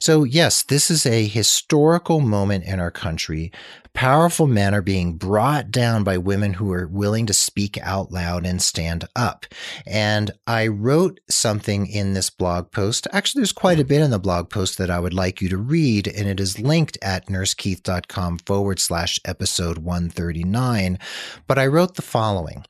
So, 0.00 0.24
yes, 0.24 0.62
this 0.62 0.90
is 0.90 1.04
a 1.06 1.26
historical 1.26 2.20
moment 2.20 2.64
in 2.64 2.78
our 2.78 2.90
country. 2.90 3.50
Powerful 3.94 4.46
men 4.46 4.74
are 4.74 4.82
being 4.82 5.14
brought 5.14 5.72
down 5.72 6.04
by 6.04 6.18
women 6.18 6.54
who 6.54 6.70
are 6.72 6.86
willing 6.86 7.26
to 7.26 7.34
speak 7.34 7.76
out 7.82 8.12
loud 8.12 8.46
and 8.46 8.62
stand 8.62 9.08
up. 9.16 9.44
And 9.86 10.30
I 10.46 10.68
wrote 10.68 11.18
something 11.28 11.88
in 11.88 12.12
this 12.12 12.30
blog 12.30 12.70
post. 12.70 13.08
Actually, 13.12 13.40
there's 13.40 13.52
quite 13.52 13.80
a 13.80 13.84
bit 13.84 14.00
in 14.00 14.12
the 14.12 14.20
blog 14.20 14.50
post 14.50 14.78
that 14.78 14.90
I 14.90 15.00
would 15.00 15.14
like 15.14 15.42
you 15.42 15.48
to 15.48 15.56
read, 15.56 16.06
and 16.06 16.28
it 16.28 16.38
is 16.38 16.60
linked 16.60 16.96
at 17.02 17.26
nursekeith.com 17.26 18.38
forward 18.46 18.78
slash 18.78 19.18
episode 19.24 19.78
139. 19.78 20.98
But 21.48 21.58
I 21.58 21.66
wrote 21.66 21.96
the 21.96 22.02
following. 22.02 22.64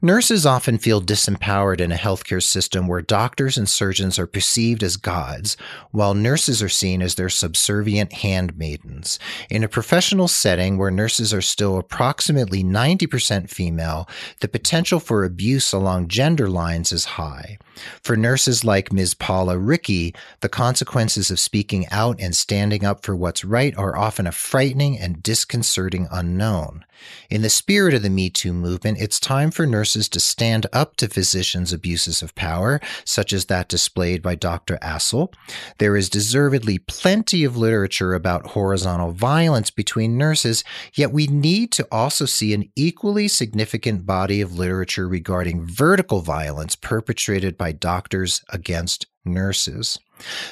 Nurses 0.00 0.46
often 0.46 0.78
feel 0.78 1.02
disempowered 1.02 1.80
in 1.80 1.92
a 1.92 1.96
healthcare 1.96 2.42
system 2.42 2.86
where 2.86 3.02
doctors 3.02 3.56
and 3.56 3.68
surgeons 3.68 4.18
are 4.18 4.26
perceived 4.26 4.82
as 4.82 4.96
gods, 4.96 5.56
while 5.90 6.14
nurses 6.14 6.62
are 6.62 6.68
seen 6.68 7.02
as 7.02 7.14
their 7.14 7.28
subservient 7.28 8.12
handmaidens. 8.12 9.18
In 9.50 9.64
a 9.64 9.68
professional 9.68 10.28
setting 10.28 10.78
where 10.78 10.90
nurses 10.90 11.34
are 11.34 11.42
still 11.42 11.78
approximately 11.78 12.62
90% 12.62 13.50
female, 13.50 14.08
the 14.40 14.48
potential 14.48 15.00
for 15.00 15.24
abuse 15.24 15.72
along 15.72 16.08
gender 16.08 16.48
lines 16.48 16.92
is 16.92 17.04
high. 17.04 17.58
For 18.02 18.16
nurses 18.16 18.64
like 18.64 18.92
Ms. 18.92 19.14
Paula 19.14 19.58
Ricky, 19.58 20.14
the 20.40 20.48
consequences 20.48 21.30
of 21.30 21.38
speaking 21.38 21.86
out 21.90 22.20
and 22.20 22.34
standing 22.34 22.84
up 22.84 23.04
for 23.04 23.14
what's 23.14 23.44
right 23.44 23.76
are 23.76 23.96
often 23.96 24.26
a 24.26 24.32
frightening 24.32 24.98
and 24.98 25.22
disconcerting 25.22 26.08
unknown. 26.10 26.84
In 27.30 27.42
the 27.42 27.50
spirit 27.50 27.94
of 27.94 28.02
the 28.02 28.10
Me 28.10 28.30
Too 28.30 28.52
movement, 28.52 28.98
it's 29.00 29.20
time 29.20 29.50
for 29.50 29.66
nurses 29.66 30.08
to 30.10 30.20
stand 30.20 30.66
up 30.72 30.96
to 30.96 31.08
physicians' 31.08 31.72
abuses 31.72 32.22
of 32.22 32.34
power, 32.34 32.80
such 33.04 33.32
as 33.32 33.46
that 33.46 33.68
displayed 33.68 34.22
by 34.22 34.34
Dr. 34.34 34.78
Assel. 34.82 35.32
There 35.78 35.96
is 35.96 36.08
deservedly 36.08 36.78
plenty 36.78 37.44
of 37.44 37.56
literature 37.56 38.14
about 38.14 38.48
horizontal 38.48 39.12
violence 39.12 39.70
between 39.70 40.18
nurses, 40.18 40.64
yet 40.94 41.12
we 41.12 41.26
need 41.26 41.70
to 41.72 41.86
also 41.92 42.24
see 42.24 42.52
an 42.54 42.68
equally 42.74 43.28
significant 43.28 44.06
body 44.06 44.40
of 44.40 44.58
literature 44.58 45.06
regarding 45.06 45.64
vertical 45.66 46.20
violence 46.20 46.74
perpetrated 46.74 47.56
by 47.68 47.72
doctors 47.72 48.42
against 48.48 49.06
nurses. 49.26 49.98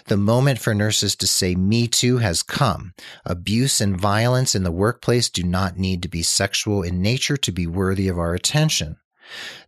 The 0.05 0.19
moment 0.19 0.59
for 0.59 0.75
nurses 0.75 1.17
to 1.17 1.27
say 1.27 1.55
Me 1.55 1.89
Too 1.89 2.19
has 2.19 2.43
come. 2.43 2.93
Abuse 3.25 3.81
and 3.81 3.99
violence 3.99 4.55
in 4.55 4.65
the 4.65 4.71
workplace 4.71 5.31
do 5.31 5.43
not 5.43 5.79
need 5.79 6.03
to 6.03 6.09
be 6.09 6.23
sexual 6.23 6.83
in 6.83 7.01
nature 7.01 7.39
to 7.39 7.53
be 7.53 7.67
worthy 7.67 8.09
of 8.09 8.19
our 8.19 8.35
attention. 8.35 8.99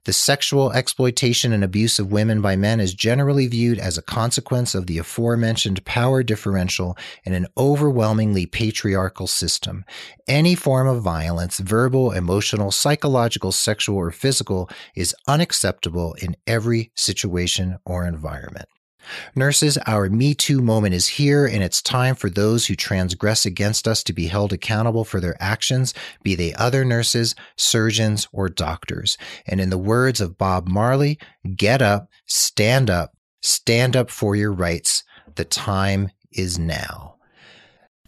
The 0.04 0.12
sexual 0.12 0.72
exploitation 0.72 1.52
and 1.52 1.62
abuse 1.62 1.98
of 1.98 2.12
women 2.12 2.40
by 2.40 2.56
men 2.56 2.80
is 2.80 2.94
generally 2.94 3.46
viewed 3.46 3.78
as 3.78 3.98
a 3.98 4.02
consequence 4.02 4.74
of 4.74 4.86
the 4.86 4.98
aforementioned 4.98 5.84
power 5.84 6.22
differential 6.22 6.96
in 7.24 7.34
an 7.34 7.46
overwhelmingly 7.56 8.46
patriarchal 8.46 9.26
system. 9.26 9.84
Any 10.26 10.54
form 10.54 10.88
of 10.88 11.02
violence, 11.02 11.58
verbal, 11.58 12.12
emotional, 12.12 12.70
psychological, 12.70 13.52
sexual, 13.52 13.96
or 13.96 14.10
physical, 14.10 14.70
is 14.94 15.14
unacceptable 15.26 16.14
in 16.22 16.36
every 16.46 16.90
situation 16.94 17.78
or 17.84 18.06
environment. 18.06 18.68
Nurses, 19.34 19.78
our 19.86 20.08
Me 20.08 20.34
Too 20.34 20.60
moment 20.60 20.94
is 20.94 21.06
here, 21.06 21.46
and 21.46 21.62
it's 21.62 21.80
time 21.82 22.14
for 22.14 22.28
those 22.28 22.66
who 22.66 22.74
transgress 22.74 23.46
against 23.46 23.88
us 23.88 24.02
to 24.04 24.12
be 24.12 24.26
held 24.26 24.52
accountable 24.52 25.04
for 25.04 25.20
their 25.20 25.36
actions, 25.40 25.94
be 26.22 26.34
they 26.34 26.54
other 26.54 26.84
nurses, 26.84 27.34
surgeons, 27.56 28.28
or 28.32 28.48
doctors. 28.48 29.16
And 29.46 29.60
in 29.60 29.70
the 29.70 29.78
words 29.78 30.20
of 30.20 30.38
Bob 30.38 30.68
Marley, 30.68 31.18
get 31.56 31.82
up, 31.82 32.08
stand 32.26 32.90
up, 32.90 33.14
stand 33.42 33.96
up 33.96 34.10
for 34.10 34.36
your 34.36 34.52
rights. 34.52 35.04
The 35.36 35.44
time 35.44 36.10
is 36.32 36.58
now. 36.58 37.14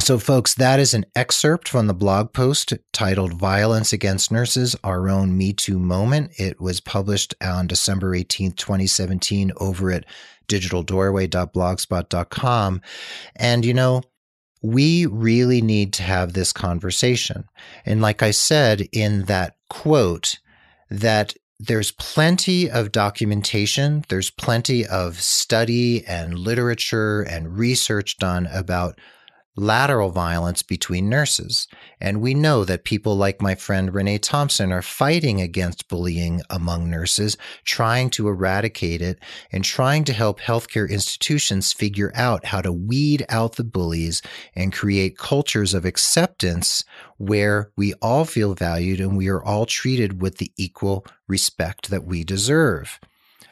So, 0.00 0.18
folks, 0.18 0.54
that 0.54 0.80
is 0.80 0.94
an 0.94 1.04
excerpt 1.14 1.68
from 1.68 1.86
the 1.86 1.94
blog 1.94 2.32
post 2.32 2.72
titled 2.90 3.34
Violence 3.34 3.92
Against 3.92 4.32
Nurses 4.32 4.74
Our 4.82 5.10
Own 5.10 5.36
Me 5.36 5.52
Too 5.52 5.78
Moment. 5.78 6.32
It 6.38 6.58
was 6.58 6.80
published 6.80 7.34
on 7.42 7.66
December 7.66 8.16
18th, 8.16 8.56
2017, 8.56 9.52
over 9.58 9.92
at 9.92 10.06
digitaldoorway.blogspot.com. 10.50 12.82
And, 13.36 13.64
you 13.64 13.72
know, 13.72 14.02
we 14.62 15.06
really 15.06 15.62
need 15.62 15.94
to 15.94 16.02
have 16.02 16.34
this 16.34 16.52
conversation. 16.52 17.44
And 17.86 18.02
like 18.02 18.22
I 18.22 18.30
said 18.30 18.86
in 18.92 19.24
that 19.24 19.56
quote, 19.70 20.38
that 20.90 21.32
there's 21.58 21.92
plenty 21.92 22.70
of 22.70 22.92
documentation, 22.92 24.04
there's 24.08 24.30
plenty 24.30 24.86
of 24.86 25.18
study 25.20 26.04
and 26.06 26.38
literature 26.38 27.22
and 27.22 27.58
research 27.58 28.18
done 28.18 28.46
about 28.52 29.00
lateral 29.60 30.10
violence 30.10 30.62
between 30.62 31.08
nurses. 31.08 31.68
And 32.00 32.20
we 32.20 32.32
know 32.32 32.64
that 32.64 32.84
people 32.84 33.16
like 33.16 33.42
my 33.42 33.54
friend 33.54 33.94
Renee 33.94 34.18
Thompson 34.18 34.72
are 34.72 34.82
fighting 34.82 35.40
against 35.40 35.88
bullying 35.88 36.40
among 36.48 36.88
nurses, 36.88 37.36
trying 37.64 38.08
to 38.10 38.26
eradicate 38.26 39.02
it, 39.02 39.18
and 39.52 39.62
trying 39.62 40.04
to 40.04 40.12
help 40.12 40.40
healthcare 40.40 40.88
institutions 40.88 41.72
figure 41.72 42.10
out 42.14 42.46
how 42.46 42.62
to 42.62 42.72
weed 42.72 43.24
out 43.28 43.56
the 43.56 43.64
bullies 43.64 44.22
and 44.54 44.72
create 44.72 45.18
cultures 45.18 45.74
of 45.74 45.84
acceptance 45.84 46.82
where 47.18 47.70
we 47.76 47.92
all 48.00 48.24
feel 48.24 48.54
valued 48.54 48.98
and 48.98 49.16
we 49.16 49.28
are 49.28 49.44
all 49.44 49.66
treated 49.66 50.22
with 50.22 50.38
the 50.38 50.50
equal 50.56 51.04
respect 51.28 51.90
that 51.90 52.04
we 52.04 52.24
deserve. 52.24 52.98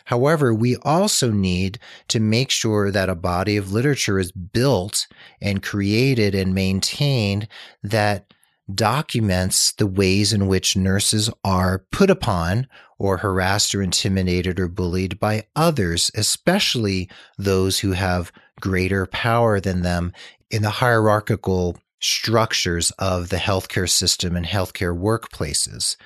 However, 0.08 0.54
we 0.54 0.74
also 0.76 1.30
need 1.30 1.78
to 2.08 2.18
make 2.18 2.50
sure 2.50 2.90
that 2.90 3.10
a 3.10 3.14
body 3.14 3.58
of 3.58 3.72
literature 3.72 4.18
is 4.18 4.32
built 4.32 5.06
and 5.38 5.62
created 5.62 6.34
and 6.34 6.54
maintained 6.54 7.46
that 7.82 8.32
documents 8.74 9.72
the 9.72 9.86
ways 9.86 10.32
in 10.32 10.46
which 10.46 10.78
nurses 10.78 11.28
are 11.44 11.84
put 11.92 12.08
upon 12.08 12.68
or 12.98 13.18
harassed 13.18 13.74
or 13.74 13.82
intimidated 13.82 14.58
or 14.58 14.66
bullied 14.66 15.20
by 15.20 15.46
others, 15.54 16.10
especially 16.14 17.10
those 17.36 17.80
who 17.80 17.92
have 17.92 18.32
greater 18.62 19.04
power 19.04 19.60
than 19.60 19.82
them 19.82 20.14
in 20.50 20.62
the 20.62 20.70
hierarchical 20.70 21.76
structures 22.00 22.90
of 22.92 23.28
the 23.28 23.36
healthcare 23.36 23.90
system 23.90 24.36
and 24.36 24.46
healthcare 24.46 24.98
workplaces. 24.98 25.96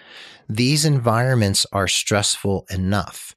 These 0.48 0.84
environments 0.84 1.66
are 1.72 1.86
stressful 1.86 2.66
enough. 2.68 3.36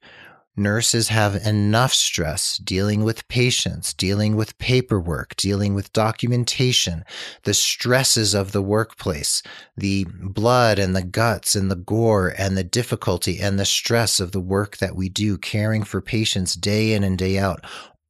Nurses 0.58 1.08
have 1.08 1.34
enough 1.46 1.92
stress 1.92 2.56
dealing 2.56 3.04
with 3.04 3.28
patients, 3.28 3.92
dealing 3.92 4.36
with 4.36 4.56
paperwork, 4.56 5.36
dealing 5.36 5.74
with 5.74 5.92
documentation, 5.92 7.04
the 7.42 7.52
stresses 7.52 8.32
of 8.32 8.52
the 8.52 8.62
workplace, 8.62 9.42
the 9.76 10.06
blood 10.08 10.78
and 10.78 10.96
the 10.96 11.04
guts 11.04 11.54
and 11.54 11.70
the 11.70 11.76
gore 11.76 12.34
and 12.38 12.56
the 12.56 12.64
difficulty 12.64 13.38
and 13.38 13.58
the 13.58 13.66
stress 13.66 14.18
of 14.18 14.32
the 14.32 14.40
work 14.40 14.78
that 14.78 14.96
we 14.96 15.10
do 15.10 15.36
caring 15.36 15.82
for 15.82 16.00
patients 16.00 16.54
day 16.54 16.94
in 16.94 17.04
and 17.04 17.18
day 17.18 17.38
out 17.38 17.62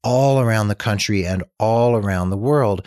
all 0.04 0.38
around 0.40 0.68
the 0.68 0.76
country 0.76 1.26
and 1.26 1.42
all 1.58 1.96
around 1.96 2.30
the 2.30 2.36
world. 2.36 2.86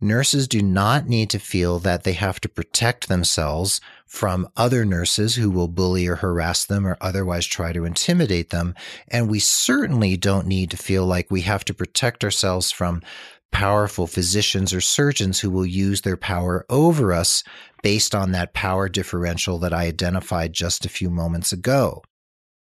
Nurses 0.00 0.48
do 0.48 0.62
not 0.62 1.08
need 1.08 1.28
to 1.30 1.38
feel 1.38 1.78
that 1.80 2.04
they 2.04 2.14
have 2.14 2.40
to 2.40 2.48
protect 2.48 3.08
themselves 3.08 3.82
from 4.14 4.48
other 4.56 4.84
nurses 4.84 5.34
who 5.34 5.50
will 5.50 5.66
bully 5.66 6.06
or 6.06 6.14
harass 6.14 6.64
them 6.64 6.86
or 6.86 6.96
otherwise 7.00 7.44
try 7.44 7.72
to 7.72 7.84
intimidate 7.84 8.50
them. 8.50 8.72
And 9.08 9.28
we 9.28 9.40
certainly 9.40 10.16
don't 10.16 10.46
need 10.46 10.70
to 10.70 10.76
feel 10.76 11.04
like 11.04 11.32
we 11.32 11.40
have 11.40 11.64
to 11.64 11.74
protect 11.74 12.22
ourselves 12.22 12.70
from 12.70 13.02
powerful 13.50 14.06
physicians 14.06 14.72
or 14.72 14.80
surgeons 14.80 15.40
who 15.40 15.50
will 15.50 15.66
use 15.66 16.02
their 16.02 16.16
power 16.16 16.64
over 16.70 17.12
us 17.12 17.42
based 17.82 18.14
on 18.14 18.30
that 18.30 18.54
power 18.54 18.88
differential 18.88 19.58
that 19.58 19.74
I 19.74 19.86
identified 19.86 20.52
just 20.52 20.86
a 20.86 20.88
few 20.88 21.10
moments 21.10 21.52
ago. 21.52 22.00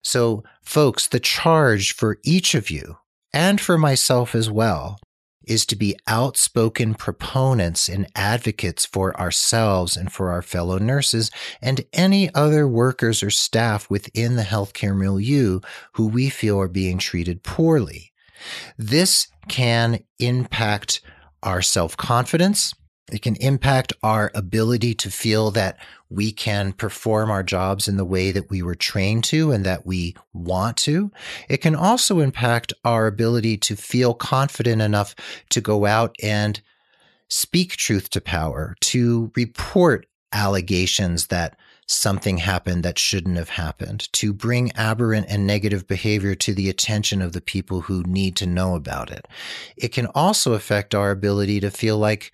So, 0.06 0.46
folks, 0.64 1.06
the 1.06 1.20
charge 1.20 1.94
for 1.94 2.18
each 2.24 2.56
of 2.56 2.70
you 2.70 2.96
and 3.34 3.60
for 3.60 3.78
myself 3.78 4.36
as 4.36 4.50
well 4.50 5.00
is 5.44 5.66
to 5.66 5.76
be 5.76 5.96
outspoken 6.08 6.94
proponents 6.94 7.90
and 7.90 8.08
advocates 8.16 8.86
for 8.86 9.20
ourselves 9.20 9.98
and 9.98 10.12
for 10.12 10.32
our 10.32 10.42
fellow 10.42 10.78
nurses 10.78 11.32
and 11.62 11.82
any 11.94 12.34
other 12.36 12.68
workers 12.68 13.24
or 13.24 13.30
staff 13.30 13.90
within 13.90 14.36
the 14.36 14.44
healthcare 14.44 14.98
milieu 14.98 15.60
who 15.94 16.08
we 16.08 16.30
feel 16.30 16.60
are 16.60 16.68
being 16.68 16.98
treated 16.98 17.44
poorly. 17.44 18.12
This 18.78 19.28
can 19.48 20.04
impact 20.20 21.02
our 21.44 21.62
self 21.62 21.98
confidence. 21.98 22.74
It 23.12 23.22
can 23.22 23.36
impact 23.38 23.94
our 24.04 24.32
ability 24.34 24.94
to 24.96 25.12
feel 25.12 25.52
that 25.52 25.78
we 26.10 26.32
can 26.32 26.74
perform 26.74 27.30
our 27.30 27.44
jobs 27.44 27.88
in 27.88 27.98
the 27.98 28.06
way 28.06 28.32
that 28.32 28.50
we 28.50 28.62
were 28.62 28.76
trained 28.76 29.24
to 29.26 29.52
and 29.52 29.66
that 29.66 29.86
we 29.86 30.16
want 30.34 30.78
to. 30.78 31.12
It 31.50 31.58
can 31.58 31.76
also 31.76 32.20
impact 32.20 32.74
our 32.84 33.08
ability 33.08 33.58
to 33.58 33.76
feel 33.76 34.14
confident 34.14 34.82
enough 34.82 35.16
to 35.50 35.62
go 35.62 35.86
out 35.86 36.16
and 36.22 36.62
speak 37.30 37.78
truth 37.78 38.10
to 38.10 38.22
power, 38.22 38.76
to 38.82 39.32
report 39.36 40.06
allegations 40.34 41.28
that 41.28 41.58
something 41.88 42.38
happened 42.38 42.84
that 42.84 42.98
shouldn't 42.98 43.38
have 43.38 43.50
happened, 43.50 44.12
to 44.14 44.34
bring 44.34 44.72
aberrant 44.76 45.28
and 45.30 45.46
negative 45.46 45.88
behavior 45.88 46.36
to 46.36 46.54
the 46.54 46.70
attention 46.70 47.22
of 47.22 47.34
the 47.34 47.42
people 47.42 47.82
who 47.82 48.04
need 48.04 48.36
to 48.38 48.46
know 48.46 48.76
about 48.76 49.12
it. 49.12 49.28
It 49.76 49.90
can 49.90 50.08
also 50.08 50.54
affect 50.54 50.96
our 50.96 51.12
ability 51.12 51.60
to 51.62 51.72
feel 51.72 51.98
like 51.98 52.32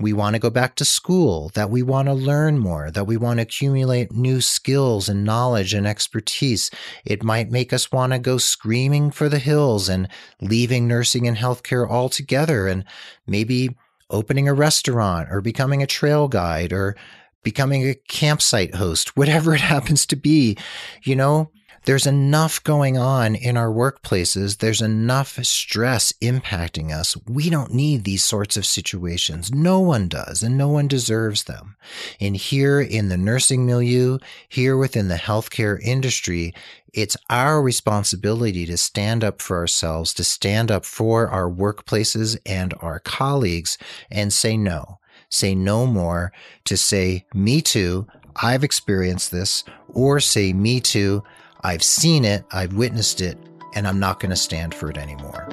we 0.00 0.12
want 0.12 0.34
to 0.34 0.40
go 0.40 0.50
back 0.50 0.76
to 0.76 0.84
school, 0.84 1.50
that 1.54 1.70
we 1.70 1.82
want 1.82 2.06
to 2.06 2.14
learn 2.14 2.58
more, 2.58 2.90
that 2.90 3.06
we 3.06 3.16
want 3.16 3.38
to 3.38 3.42
accumulate 3.42 4.12
new 4.12 4.40
skills 4.40 5.08
and 5.08 5.24
knowledge 5.24 5.74
and 5.74 5.86
expertise. 5.86 6.70
It 7.04 7.24
might 7.24 7.50
make 7.50 7.72
us 7.72 7.90
want 7.90 8.12
to 8.12 8.18
go 8.18 8.38
screaming 8.38 9.10
for 9.10 9.28
the 9.28 9.40
hills 9.40 9.88
and 9.88 10.08
leaving 10.40 10.86
nursing 10.86 11.26
and 11.26 11.36
healthcare 11.36 11.88
altogether 11.88 12.68
and 12.68 12.84
maybe 13.26 13.76
opening 14.10 14.48
a 14.48 14.54
restaurant 14.54 15.28
or 15.30 15.40
becoming 15.40 15.82
a 15.82 15.86
trail 15.86 16.28
guide 16.28 16.72
or 16.72 16.96
becoming 17.42 17.88
a 17.88 17.94
campsite 17.94 18.76
host, 18.76 19.16
whatever 19.16 19.54
it 19.54 19.60
happens 19.74 20.06
to 20.06 20.16
be. 20.16 20.56
You 21.02 21.16
know, 21.16 21.50
there's 21.84 22.06
enough 22.06 22.62
going 22.64 22.98
on 22.98 23.34
in 23.34 23.56
our 23.56 23.70
workplaces. 23.70 24.58
There's 24.58 24.82
enough 24.82 25.42
stress 25.44 26.12
impacting 26.20 26.92
us. 26.92 27.16
We 27.26 27.50
don't 27.50 27.72
need 27.72 28.04
these 28.04 28.24
sorts 28.24 28.56
of 28.56 28.66
situations. 28.66 29.52
No 29.52 29.80
one 29.80 30.08
does, 30.08 30.42
and 30.42 30.58
no 30.58 30.68
one 30.68 30.88
deserves 30.88 31.44
them. 31.44 31.76
And 32.20 32.36
here 32.36 32.80
in 32.80 33.08
the 33.08 33.16
nursing 33.16 33.64
milieu, 33.64 34.18
here 34.48 34.76
within 34.76 35.08
the 35.08 35.16
healthcare 35.16 35.80
industry, 35.80 36.52
it's 36.92 37.16
our 37.30 37.62
responsibility 37.62 38.66
to 38.66 38.76
stand 38.76 39.22
up 39.22 39.40
for 39.40 39.56
ourselves, 39.58 40.14
to 40.14 40.24
stand 40.24 40.70
up 40.70 40.84
for 40.84 41.28
our 41.28 41.50
workplaces 41.50 42.38
and 42.44 42.74
our 42.80 42.98
colleagues 42.98 43.78
and 44.10 44.32
say 44.32 44.56
no. 44.56 44.98
Say 45.30 45.54
no 45.54 45.86
more, 45.86 46.32
to 46.64 46.76
say, 46.76 47.26
me 47.34 47.60
too, 47.60 48.06
I've 48.36 48.64
experienced 48.64 49.30
this, 49.30 49.64
or 49.88 50.20
say, 50.20 50.52
me 50.52 50.80
too, 50.80 51.22
I've 51.62 51.82
seen 51.82 52.24
it, 52.24 52.44
I've 52.52 52.74
witnessed 52.74 53.20
it, 53.20 53.36
and 53.74 53.86
I'm 53.86 53.98
not 53.98 54.20
going 54.20 54.30
to 54.30 54.36
stand 54.36 54.74
for 54.74 54.90
it 54.90 54.96
anymore. 54.96 55.48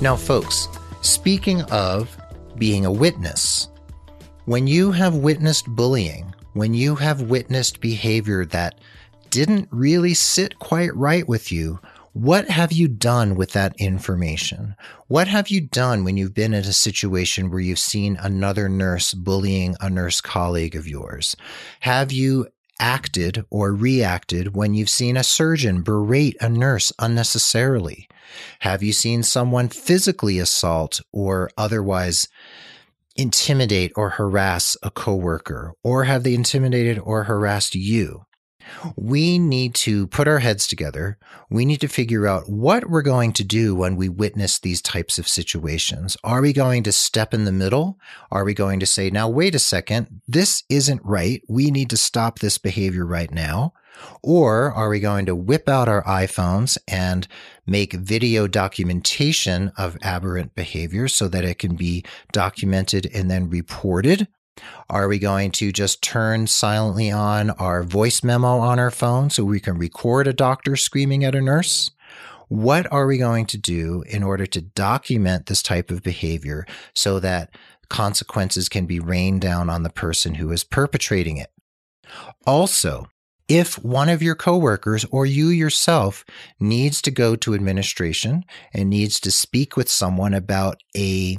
Now, 0.00 0.16
folks, 0.16 0.68
speaking 1.00 1.62
of 1.70 2.14
being 2.58 2.84
a 2.84 2.92
witness, 2.92 3.68
when 4.44 4.66
you 4.66 4.92
have 4.92 5.14
witnessed 5.14 5.66
bullying, 5.68 6.34
when 6.52 6.74
you 6.74 6.94
have 6.96 7.22
witnessed 7.22 7.80
behavior 7.80 8.44
that 8.46 8.80
didn't 9.30 9.68
really 9.70 10.12
sit 10.12 10.58
quite 10.58 10.94
right 10.94 11.26
with 11.26 11.50
you, 11.50 11.80
what 12.14 12.48
have 12.48 12.70
you 12.70 12.86
done 12.86 13.34
with 13.34 13.50
that 13.52 13.74
information? 13.76 14.76
What 15.08 15.26
have 15.26 15.48
you 15.48 15.60
done 15.60 16.04
when 16.04 16.16
you've 16.16 16.32
been 16.32 16.54
in 16.54 16.62
a 16.62 16.72
situation 16.72 17.50
where 17.50 17.58
you've 17.58 17.80
seen 17.80 18.16
another 18.20 18.68
nurse 18.68 19.14
bullying 19.14 19.74
a 19.80 19.90
nurse 19.90 20.20
colleague 20.20 20.76
of 20.76 20.86
yours? 20.86 21.36
Have 21.80 22.12
you 22.12 22.46
acted 22.78 23.44
or 23.50 23.74
reacted 23.74 24.54
when 24.54 24.74
you've 24.74 24.88
seen 24.88 25.16
a 25.16 25.24
surgeon 25.24 25.82
berate 25.82 26.36
a 26.40 26.48
nurse 26.48 26.92
unnecessarily? 27.00 28.08
Have 28.60 28.80
you 28.80 28.92
seen 28.92 29.24
someone 29.24 29.68
physically 29.68 30.38
assault 30.38 31.00
or 31.10 31.50
otherwise 31.58 32.28
intimidate 33.16 33.90
or 33.96 34.10
harass 34.10 34.76
a 34.84 34.90
coworker? 34.90 35.72
Or 35.82 36.04
have 36.04 36.22
they 36.22 36.34
intimidated 36.34 37.00
or 37.00 37.24
harassed 37.24 37.74
you? 37.74 38.24
We 38.96 39.38
need 39.38 39.74
to 39.76 40.06
put 40.08 40.28
our 40.28 40.38
heads 40.38 40.66
together. 40.66 41.18
We 41.50 41.64
need 41.64 41.80
to 41.80 41.88
figure 41.88 42.26
out 42.26 42.48
what 42.48 42.88
we're 42.88 43.02
going 43.02 43.32
to 43.34 43.44
do 43.44 43.74
when 43.74 43.96
we 43.96 44.08
witness 44.08 44.58
these 44.58 44.82
types 44.82 45.18
of 45.18 45.28
situations. 45.28 46.16
Are 46.24 46.40
we 46.40 46.52
going 46.52 46.82
to 46.84 46.92
step 46.92 47.34
in 47.34 47.44
the 47.44 47.52
middle? 47.52 47.98
Are 48.30 48.44
we 48.44 48.54
going 48.54 48.80
to 48.80 48.86
say, 48.86 49.10
now, 49.10 49.28
wait 49.28 49.54
a 49.54 49.58
second, 49.58 50.20
this 50.26 50.62
isn't 50.68 51.04
right. 51.04 51.42
We 51.48 51.70
need 51.70 51.90
to 51.90 51.96
stop 51.96 52.38
this 52.38 52.58
behavior 52.58 53.06
right 53.06 53.30
now. 53.30 53.72
Or 54.22 54.72
are 54.72 54.88
we 54.88 55.00
going 55.00 55.26
to 55.26 55.36
whip 55.36 55.68
out 55.68 55.88
our 55.88 56.02
iPhones 56.02 56.76
and 56.88 57.28
make 57.66 57.92
video 57.92 58.46
documentation 58.48 59.72
of 59.76 59.96
aberrant 60.02 60.54
behavior 60.54 61.06
so 61.06 61.28
that 61.28 61.44
it 61.44 61.58
can 61.58 61.76
be 61.76 62.04
documented 62.32 63.08
and 63.14 63.30
then 63.30 63.48
reported? 63.48 64.26
Are 64.88 65.08
we 65.08 65.18
going 65.18 65.50
to 65.52 65.72
just 65.72 66.02
turn 66.02 66.46
silently 66.46 67.10
on 67.10 67.50
our 67.50 67.82
voice 67.82 68.22
memo 68.22 68.58
on 68.58 68.78
our 68.78 68.90
phone 68.90 69.30
so 69.30 69.44
we 69.44 69.60
can 69.60 69.78
record 69.78 70.26
a 70.26 70.32
doctor 70.32 70.76
screaming 70.76 71.24
at 71.24 71.34
a 71.34 71.40
nurse? 71.40 71.90
What 72.48 72.90
are 72.92 73.06
we 73.06 73.18
going 73.18 73.46
to 73.46 73.58
do 73.58 74.04
in 74.06 74.22
order 74.22 74.46
to 74.46 74.60
document 74.60 75.46
this 75.46 75.62
type 75.62 75.90
of 75.90 76.02
behavior 76.02 76.66
so 76.94 77.18
that 77.20 77.56
consequences 77.88 78.68
can 78.68 78.86
be 78.86 79.00
rained 79.00 79.40
down 79.40 79.70
on 79.70 79.82
the 79.82 79.90
person 79.90 80.34
who 80.34 80.52
is 80.52 80.62
perpetrating 80.62 81.38
it? 81.38 81.50
Also, 82.46 83.08
if 83.48 83.82
one 83.82 84.08
of 84.08 84.22
your 84.22 84.34
coworkers 84.34 85.04
or 85.10 85.26
you 85.26 85.48
yourself 85.48 86.24
needs 86.60 87.02
to 87.02 87.10
go 87.10 87.36
to 87.36 87.54
administration 87.54 88.44
and 88.72 88.88
needs 88.88 89.20
to 89.20 89.30
speak 89.30 89.76
with 89.76 89.88
someone 89.88 90.32
about 90.32 90.80
a 90.96 91.38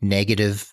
negative 0.00 0.72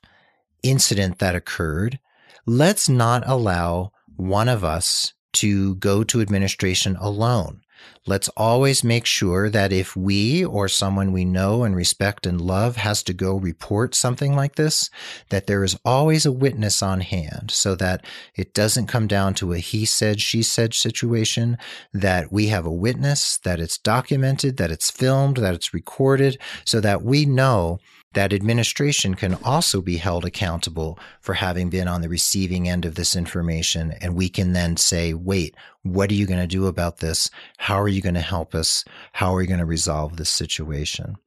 incident 0.69 1.19
that 1.19 1.36
occurred, 1.36 1.99
let's 2.45 2.89
not 2.89 3.23
allow 3.25 3.91
one 4.15 4.49
of 4.49 4.63
us 4.63 5.13
to 5.34 5.75
go 5.75 6.04
to 6.04 6.21
administration 6.21 6.95
alone. 6.99 7.62
Let's 8.08 8.30
always 8.30 8.84
make 8.84 9.06
sure 9.06 9.49
that 9.49 9.71
if 9.71 9.95
we 9.95 10.45
or 10.45 10.67
someone 10.67 11.12
we 11.12 11.25
know 11.25 11.63
and 11.63 11.75
respect 11.75 12.25
and 12.25 12.39
love 12.39 12.78
has 12.78 13.01
to 13.04 13.13
go 13.13 13.36
report 13.36 13.95
something 13.95 14.36
like 14.36 14.56
this, 14.56 14.89
that 15.30 15.47
there 15.47 15.63
is 15.63 15.78
always 15.84 16.25
a 16.25 16.32
witness 16.32 16.84
on 16.84 17.01
hand 17.01 17.49
so 17.51 17.75
that 17.75 18.06
it 18.36 18.54
doesn't 18.54 18.88
come 18.88 19.08
down 19.08 19.34
to 19.36 19.54
a 19.54 19.58
he 19.58 19.86
said, 19.86 20.21
she 20.21 20.43
said 20.43 20.73
situation, 20.73 21.58
that 21.93 22.32
we 22.32 22.47
have 22.47 22.65
a 22.65 22.71
witness, 22.71 23.38
that 23.39 23.60
it's 23.60 23.78
documented, 23.78 24.58
that 24.58 24.71
it's 24.71 24.91
filmed, 24.91 25.38
that 25.38 25.56
it's 25.56 25.73
recorded, 25.73 26.38
so 26.63 26.80
that 26.80 27.01
we 27.01 27.25
know 27.25 27.80
that 28.15 28.34
administration 28.34 29.13
can 29.13 29.36
also 29.43 29.82
be 29.82 29.97
held 29.97 30.25
accountable 30.25 30.97
for 31.21 31.36
having 31.36 31.69
been 31.69 31.88
on 31.88 32.01
the 32.01 32.10
receiving 32.10 32.67
end 32.67 32.86
of 32.86 32.95
this 32.95 33.15
information. 33.15 33.93
And 34.01 34.15
we 34.15 34.30
can 34.30 34.54
then 34.54 34.78
say, 34.78 35.13
wait, 35.13 35.56
what 35.84 36.10
are 36.10 36.15
you 36.15 36.25
going 36.25 36.39
to 36.39 36.47
do 36.47 36.65
about 36.65 36.97
this? 36.97 37.30
How 37.58 37.80
are 37.80 37.88
you 37.88 38.01
going 38.01 38.15
to 38.15 38.21
help 38.21 38.56
us? 38.56 38.84
How 39.13 39.36
are 39.36 39.41
you 39.41 39.47
going 39.47 39.60
to 39.60 39.65
resolve 39.65 40.17
this 40.17 40.30
situation? 40.30 41.17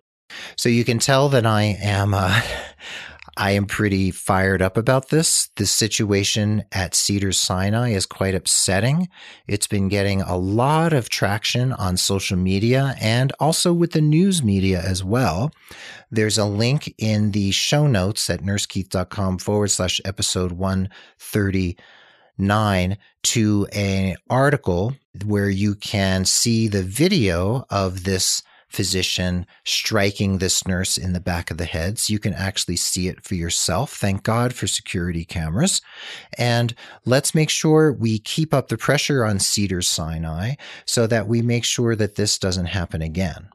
So 0.57 0.69
you 0.69 0.85
can 0.85 0.99
tell 0.99 1.29
that 1.29 1.47
I 1.47 1.63
am, 1.81 2.13
uh, 2.15 2.41
I 3.39 3.53
am 3.53 3.65
pretty 3.67 4.11
fired 4.11 4.61
up 4.61 4.77
about 4.77 5.11
this. 5.11 5.51
This 5.55 5.71
situation 5.71 6.65
at 6.73 6.97
Cedars 6.97 7.39
Sinai 7.39 7.91
is 7.91 8.05
quite 8.05 8.35
upsetting. 8.35 9.09
It's 9.47 9.69
been 9.69 9.87
getting 9.87 10.23
a 10.23 10.37
lot 10.37 10.93
of 10.93 11.09
traction 11.09 11.73
on 11.73 11.99
social 11.99 12.37
media 12.37 12.97
and 13.01 13.33
also 13.39 13.73
with 13.73 13.93
the 13.93 14.01
news 14.01 14.43
media 14.43 14.83
as 14.83 15.05
well. 15.05 15.53
There's 16.11 16.37
a 16.37 16.47
link 16.47 16.93
in 16.99 17.31
the 17.31 17.53
show 17.53 17.87
notes 17.87 18.29
at 18.29 18.43
nursekeith.com 18.43 19.39
forward 19.39 19.69
slash 19.69 20.01
episode 20.05 20.51
139 20.51 22.99
to 23.23 23.69
an 23.73 24.17
article 24.29 24.97
where 25.25 25.49
you 25.49 25.77
can 25.77 26.25
see 26.25 26.67
the 26.67 26.83
video 26.83 27.65
of 27.71 28.03
this 28.03 28.43
physician 28.69 29.47
striking 29.65 30.39
this 30.39 30.67
nurse 30.67 30.99
in 30.99 31.13
the 31.13 31.21
back 31.21 31.51
of 31.51 31.57
the 31.57 31.65
head. 31.65 31.99
So 31.99 32.13
you 32.13 32.19
can 32.19 32.35
actually 32.35 32.77
see 32.77 33.09
it 33.09 33.25
for 33.25 33.35
yourself. 33.35 33.95
Thank 33.95 34.23
God 34.23 34.55
for 34.55 34.67
security 34.67 35.25
cameras. 35.25 35.81
And 36.37 36.75
let's 37.05 37.35
make 37.35 37.51
sure 37.51 37.93
we 37.93 38.19
keep 38.19 38.53
up 38.53 38.69
the 38.69 38.79
pressure 38.79 39.25
on 39.25 39.39
Cedars 39.39 39.89
Sinai 39.89 40.55
so 40.85 41.07
that 41.07 41.27
we 41.27 41.43
make 41.43 41.65
sure 41.65 41.97
that 41.97 42.17
this 42.17 42.39
doesn't 42.39 42.67
happen 42.67 43.03
again. 43.03 43.49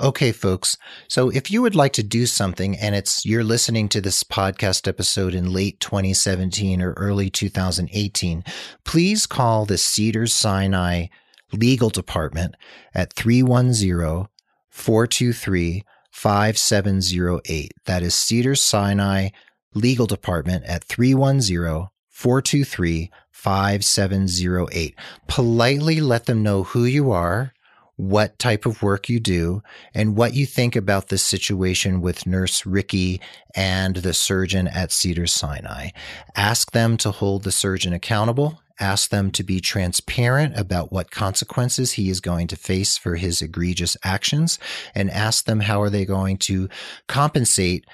Okay, 0.00 0.30
folks. 0.30 0.76
So 1.08 1.28
if 1.30 1.50
you 1.50 1.60
would 1.62 1.74
like 1.74 1.92
to 1.94 2.04
do 2.04 2.26
something 2.26 2.76
and 2.76 2.94
it's 2.94 3.26
you're 3.26 3.42
listening 3.42 3.88
to 3.88 4.00
this 4.00 4.22
podcast 4.22 4.86
episode 4.86 5.34
in 5.34 5.52
late 5.52 5.80
2017 5.80 6.80
or 6.80 6.92
early 6.92 7.30
2018, 7.30 8.44
please 8.84 9.26
call 9.26 9.64
the 9.64 9.78
Cedars 9.78 10.32
Sinai 10.32 11.06
legal 11.52 11.90
department 11.90 12.54
at 12.94 13.12
310 13.12 14.28
423 14.70 15.84
5708. 16.10 17.72
That 17.84 18.02
is 18.02 18.14
Cedars 18.14 18.62
Sinai 18.62 19.28
legal 19.74 20.06
department 20.06 20.64
at 20.64 20.84
310 20.84 21.88
423 22.08 23.10
5708. 23.30 24.94
Politely 25.28 26.00
let 26.00 26.24
them 26.26 26.42
know 26.42 26.62
who 26.64 26.84
you 26.84 27.10
are, 27.10 27.52
what 27.96 28.38
type 28.38 28.64
of 28.66 28.82
work 28.82 29.08
you 29.08 29.20
do, 29.20 29.62
and 29.94 30.16
what 30.16 30.34
you 30.34 30.46
think 30.46 30.74
about 30.74 31.08
this 31.08 31.22
situation 31.22 32.00
with 32.00 32.26
Nurse 32.26 32.64
Ricky 32.64 33.20
and 33.54 33.96
the 33.96 34.14
surgeon 34.14 34.66
at 34.66 34.92
Cedars 34.92 35.32
Sinai. 35.32 35.90
Ask 36.34 36.72
them 36.72 36.96
to 36.98 37.10
hold 37.10 37.44
the 37.44 37.52
surgeon 37.52 37.92
accountable 37.92 38.60
ask 38.80 39.10
them 39.10 39.30
to 39.32 39.42
be 39.42 39.60
transparent 39.60 40.56
about 40.58 40.92
what 40.92 41.10
consequences 41.10 41.92
he 41.92 42.10
is 42.10 42.20
going 42.20 42.46
to 42.48 42.56
face 42.56 42.96
for 42.96 43.16
his 43.16 43.42
egregious 43.42 43.96
actions 44.04 44.58
and 44.94 45.10
ask 45.10 45.44
them 45.44 45.60
how 45.60 45.80
are 45.80 45.90
they 45.90 46.04
going 46.04 46.36
to 46.36 46.68
compensate 47.08 47.84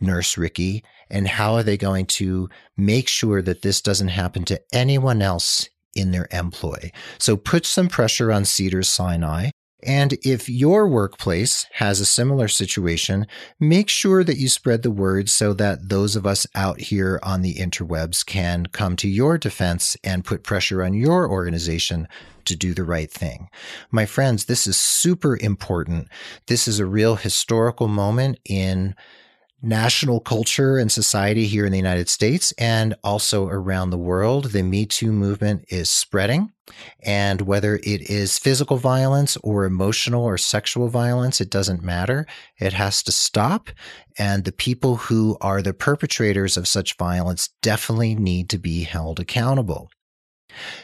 nurse 0.00 0.36
Ricky 0.36 0.84
and 1.08 1.28
how 1.28 1.54
are 1.54 1.62
they 1.62 1.76
going 1.76 2.06
to 2.06 2.48
make 2.76 3.08
sure 3.08 3.40
that 3.42 3.62
this 3.62 3.80
doesn't 3.80 4.08
happen 4.08 4.44
to 4.46 4.60
anyone 4.72 5.22
else 5.22 5.68
in 5.94 6.10
their 6.10 6.28
employ. 6.30 6.90
So 7.18 7.36
put 7.36 7.64
some 7.64 7.88
pressure 7.88 8.30
on 8.30 8.44
Cedars 8.44 8.88
Sinai 8.88 9.50
and 9.82 10.14
if 10.22 10.48
your 10.48 10.88
workplace 10.88 11.66
has 11.74 12.00
a 12.00 12.06
similar 12.06 12.48
situation, 12.48 13.26
make 13.60 13.88
sure 13.88 14.24
that 14.24 14.38
you 14.38 14.48
spread 14.48 14.82
the 14.82 14.90
word 14.90 15.28
so 15.28 15.52
that 15.54 15.90
those 15.90 16.16
of 16.16 16.26
us 16.26 16.46
out 16.54 16.80
here 16.80 17.20
on 17.22 17.42
the 17.42 17.54
interwebs 17.54 18.24
can 18.24 18.66
come 18.66 18.96
to 18.96 19.08
your 19.08 19.36
defense 19.36 19.96
and 20.02 20.24
put 20.24 20.42
pressure 20.42 20.82
on 20.82 20.94
your 20.94 21.30
organization 21.30 22.08
to 22.46 22.56
do 22.56 22.72
the 22.72 22.84
right 22.84 23.10
thing. 23.10 23.48
My 23.90 24.06
friends, 24.06 24.46
this 24.46 24.66
is 24.66 24.76
super 24.76 25.36
important. 25.36 26.08
This 26.46 26.66
is 26.66 26.78
a 26.78 26.86
real 26.86 27.16
historical 27.16 27.88
moment 27.88 28.38
in 28.44 28.94
national 29.66 30.20
culture 30.20 30.78
and 30.78 30.90
society 30.90 31.46
here 31.46 31.66
in 31.66 31.72
the 31.72 31.78
United 31.78 32.08
States 32.08 32.52
and 32.52 32.94
also 33.02 33.48
around 33.48 33.90
the 33.90 33.98
world. 33.98 34.52
The 34.52 34.62
Me 34.62 34.86
Too 34.86 35.12
movement 35.12 35.64
is 35.68 35.90
spreading. 35.90 36.52
And 37.02 37.42
whether 37.42 37.76
it 37.76 38.10
is 38.10 38.38
physical 38.38 38.76
violence 38.76 39.36
or 39.42 39.64
emotional 39.64 40.24
or 40.24 40.38
sexual 40.38 40.88
violence, 40.88 41.40
it 41.40 41.50
doesn't 41.50 41.82
matter. 41.82 42.26
It 42.58 42.72
has 42.72 43.02
to 43.04 43.12
stop. 43.12 43.70
And 44.18 44.44
the 44.44 44.52
people 44.52 44.96
who 44.96 45.36
are 45.40 45.62
the 45.62 45.74
perpetrators 45.74 46.56
of 46.56 46.66
such 46.66 46.96
violence 46.96 47.50
definitely 47.62 48.14
need 48.14 48.48
to 48.50 48.58
be 48.58 48.82
held 48.82 49.20
accountable. 49.20 49.90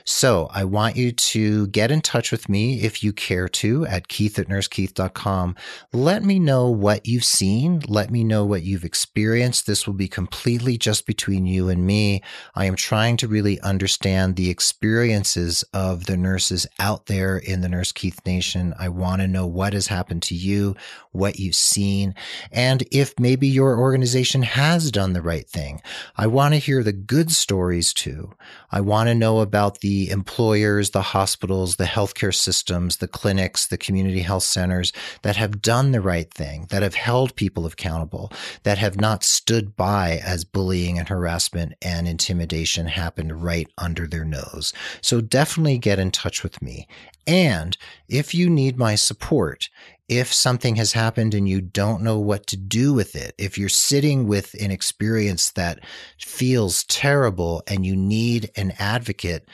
So 0.04 0.48
I 0.52 0.64
want 0.64 0.96
you 0.96 1.12
to 1.12 1.66
get 1.68 1.90
in 1.90 2.00
touch 2.00 2.30
with 2.30 2.48
me 2.48 2.82
if 2.82 3.02
you 3.02 3.12
care 3.12 3.48
to 3.48 3.86
at 3.86 4.08
keith 4.08 4.38
at 4.38 4.48
nursekeith.com. 4.48 5.56
Let 5.92 6.22
me 6.22 6.38
know 6.38 6.68
what 6.68 7.06
you've 7.06 7.24
seen. 7.24 7.82
Let 7.86 8.10
me 8.10 8.24
know 8.24 8.44
what 8.44 8.62
you've 8.62 8.84
experienced. 8.84 9.66
This 9.66 9.86
will 9.86 9.94
be 9.94 10.08
completely 10.08 10.76
just 10.76 11.06
between 11.06 11.46
you 11.46 11.68
and 11.68 11.86
me. 11.86 12.22
I 12.54 12.66
am 12.66 12.76
trying 12.76 13.16
to 13.18 13.28
really 13.28 13.60
understand 13.60 14.36
the 14.36 14.50
experiences 14.50 15.64
of 15.72 16.06
the 16.06 16.16
nurses 16.16 16.66
out 16.78 17.06
there 17.06 17.38
in 17.38 17.60
the 17.60 17.68
Nurse 17.68 17.92
Keith 17.92 18.20
Nation. 18.26 18.74
I 18.78 18.88
want 18.88 19.22
to 19.22 19.28
know 19.28 19.46
what 19.46 19.72
has 19.72 19.86
happened 19.86 20.22
to 20.24 20.34
you, 20.34 20.76
what 21.12 21.38
you've 21.38 21.54
seen, 21.54 22.14
and 22.50 22.82
if 22.90 23.18
maybe 23.18 23.46
your 23.46 23.78
organization 23.78 24.42
has 24.42 24.90
done 24.90 25.12
the 25.12 25.22
right 25.22 25.48
thing. 25.48 25.80
I 26.16 26.26
want 26.26 26.54
to 26.54 26.60
hear 26.60 26.82
the 26.82 26.92
good 26.92 27.30
stories 27.30 27.92
too. 27.92 28.32
I 28.70 28.80
want 28.80 29.08
to 29.08 29.14
know 29.14 29.40
about 29.40 29.61
about 29.62 29.78
the 29.78 30.10
employers, 30.10 30.90
the 30.90 31.02
hospitals, 31.02 31.76
the 31.76 31.84
healthcare 31.84 32.34
systems, 32.34 32.96
the 32.96 33.06
clinics, 33.06 33.68
the 33.68 33.78
community 33.78 34.22
health 34.22 34.42
centers 34.42 34.92
that 35.22 35.36
have 35.36 35.62
done 35.62 35.92
the 35.92 36.00
right 36.00 36.34
thing, 36.34 36.66
that 36.70 36.82
have 36.82 36.96
held 36.96 37.36
people 37.36 37.64
accountable, 37.64 38.32
that 38.64 38.78
have 38.78 39.00
not 39.00 39.22
stood 39.22 39.76
by 39.76 40.20
as 40.24 40.44
bullying 40.44 40.98
and 40.98 41.08
harassment 41.08 41.74
and 41.80 42.08
intimidation 42.08 42.86
happened 42.86 43.40
right 43.40 43.68
under 43.78 44.08
their 44.08 44.24
nose. 44.24 44.72
So 45.00 45.20
definitely 45.20 45.78
get 45.78 46.00
in 46.00 46.10
touch 46.10 46.42
with 46.42 46.60
me. 46.60 46.88
And 47.24 47.76
if 48.08 48.34
you 48.34 48.50
need 48.50 48.76
my 48.76 48.96
support, 48.96 49.68
if 50.08 50.32
something 50.32 50.76
has 50.76 50.92
happened 50.92 51.34
and 51.34 51.48
you 51.48 51.60
don't 51.60 52.02
know 52.02 52.18
what 52.18 52.46
to 52.48 52.56
do 52.56 52.92
with 52.92 53.14
it, 53.14 53.34
if 53.38 53.56
you're 53.56 53.68
sitting 53.68 54.26
with 54.26 54.54
an 54.60 54.70
experience 54.70 55.52
that 55.52 55.80
feels 56.18 56.84
terrible 56.84 57.62
and 57.66 57.86
you 57.86 57.96
need 57.96 58.50
an 58.56 58.72
advocate, 58.78 59.48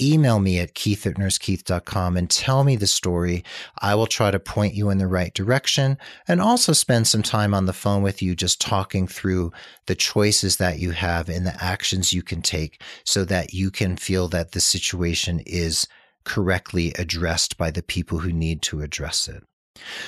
email 0.00 0.40
me 0.40 0.58
at 0.58 0.74
keith 0.74 1.06
at 1.06 1.14
nursekeith.com 1.14 2.16
and 2.16 2.28
tell 2.28 2.64
me 2.64 2.76
the 2.76 2.86
story. 2.86 3.44
I 3.78 3.94
will 3.94 4.06
try 4.06 4.30
to 4.30 4.38
point 4.38 4.74
you 4.74 4.90
in 4.90 4.98
the 4.98 5.06
right 5.06 5.32
direction 5.32 5.98
and 6.26 6.40
also 6.40 6.72
spend 6.72 7.06
some 7.06 7.22
time 7.22 7.54
on 7.54 7.66
the 7.66 7.72
phone 7.72 8.02
with 8.02 8.20
you 8.20 8.34
just 8.34 8.60
talking 8.60 9.06
through 9.06 9.52
the 9.86 9.94
choices 9.94 10.56
that 10.56 10.78
you 10.78 10.90
have 10.90 11.28
and 11.28 11.46
the 11.46 11.62
actions 11.62 12.12
you 12.12 12.22
can 12.22 12.42
take 12.42 12.82
so 13.04 13.24
that 13.24 13.54
you 13.54 13.70
can 13.70 13.96
feel 13.96 14.28
that 14.28 14.52
the 14.52 14.60
situation 14.60 15.40
is 15.46 15.86
correctly 16.24 16.92
addressed 16.98 17.56
by 17.56 17.70
the 17.70 17.82
people 17.82 18.18
who 18.18 18.32
need 18.32 18.62
to 18.62 18.80
address 18.80 19.28
it. 19.28 19.42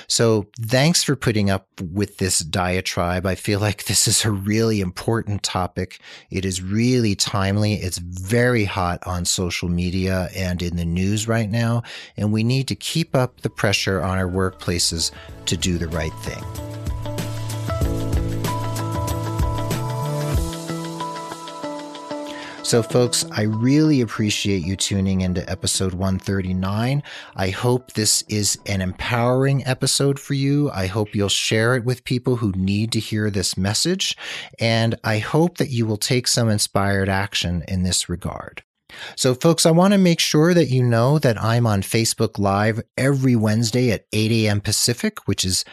So 0.08 0.46
thanks 0.60 1.02
for 1.02 1.16
putting 1.16 1.50
up 1.50 1.68
with 1.80 2.18
this 2.18 2.38
diatribe. 2.38 3.26
I 3.26 3.34
feel 3.34 3.60
like 3.60 3.84
this 3.84 4.06
is 4.06 4.24
a 4.24 4.30
really 4.30 4.80
important 4.80 5.42
topic. 5.42 6.00
It 6.30 6.44
is 6.44 6.62
really 6.62 7.14
timely. 7.14 7.74
It's 7.74 7.98
very 7.98 8.64
hot 8.64 9.06
on 9.06 9.24
social 9.24 9.68
media 9.68 10.28
and 10.34 10.62
in 10.62 10.76
the 10.76 10.84
news 10.84 11.28
right 11.28 11.50
now. 11.50 11.82
And 12.16 12.32
we 12.32 12.44
need 12.44 12.68
to 12.68 12.74
keep 12.74 13.14
up 13.14 13.40
the 13.40 13.50
pressure 13.50 14.02
on 14.02 14.18
our 14.18 14.28
workplaces 14.28 15.10
to 15.46 15.56
do 15.56 15.78
the 15.78 15.88
right 15.88 16.14
thing. 16.22 16.44
So, 22.66 22.82
folks, 22.82 23.24
I 23.30 23.42
really 23.42 24.00
appreciate 24.00 24.64
you 24.64 24.74
tuning 24.74 25.20
into 25.20 25.48
episode 25.48 25.94
139. 25.94 27.00
I 27.36 27.50
hope 27.50 27.92
this 27.92 28.22
is 28.22 28.58
an 28.66 28.80
empowering 28.80 29.64
episode 29.64 30.18
for 30.18 30.34
you. 30.34 30.68
I 30.72 30.88
hope 30.88 31.14
you'll 31.14 31.28
share 31.28 31.76
it 31.76 31.84
with 31.84 32.02
people 32.02 32.34
who 32.34 32.50
need 32.56 32.90
to 32.90 32.98
hear 32.98 33.30
this 33.30 33.56
message. 33.56 34.16
And 34.58 34.96
I 35.04 35.18
hope 35.18 35.58
that 35.58 35.70
you 35.70 35.86
will 35.86 35.96
take 35.96 36.26
some 36.26 36.50
inspired 36.50 37.08
action 37.08 37.62
in 37.68 37.84
this 37.84 38.08
regard. 38.08 38.64
So, 39.14 39.34
folks, 39.34 39.64
I 39.64 39.70
want 39.70 39.92
to 39.92 39.98
make 39.98 40.18
sure 40.18 40.52
that 40.52 40.66
you 40.66 40.82
know 40.82 41.20
that 41.20 41.40
I'm 41.40 41.68
on 41.68 41.82
Facebook 41.82 42.36
Live 42.36 42.82
every 42.98 43.36
Wednesday 43.36 43.92
at 43.92 44.06
8 44.12 44.32
a.m. 44.32 44.60
Pacific, 44.60 45.28
which 45.28 45.44
is 45.44 45.64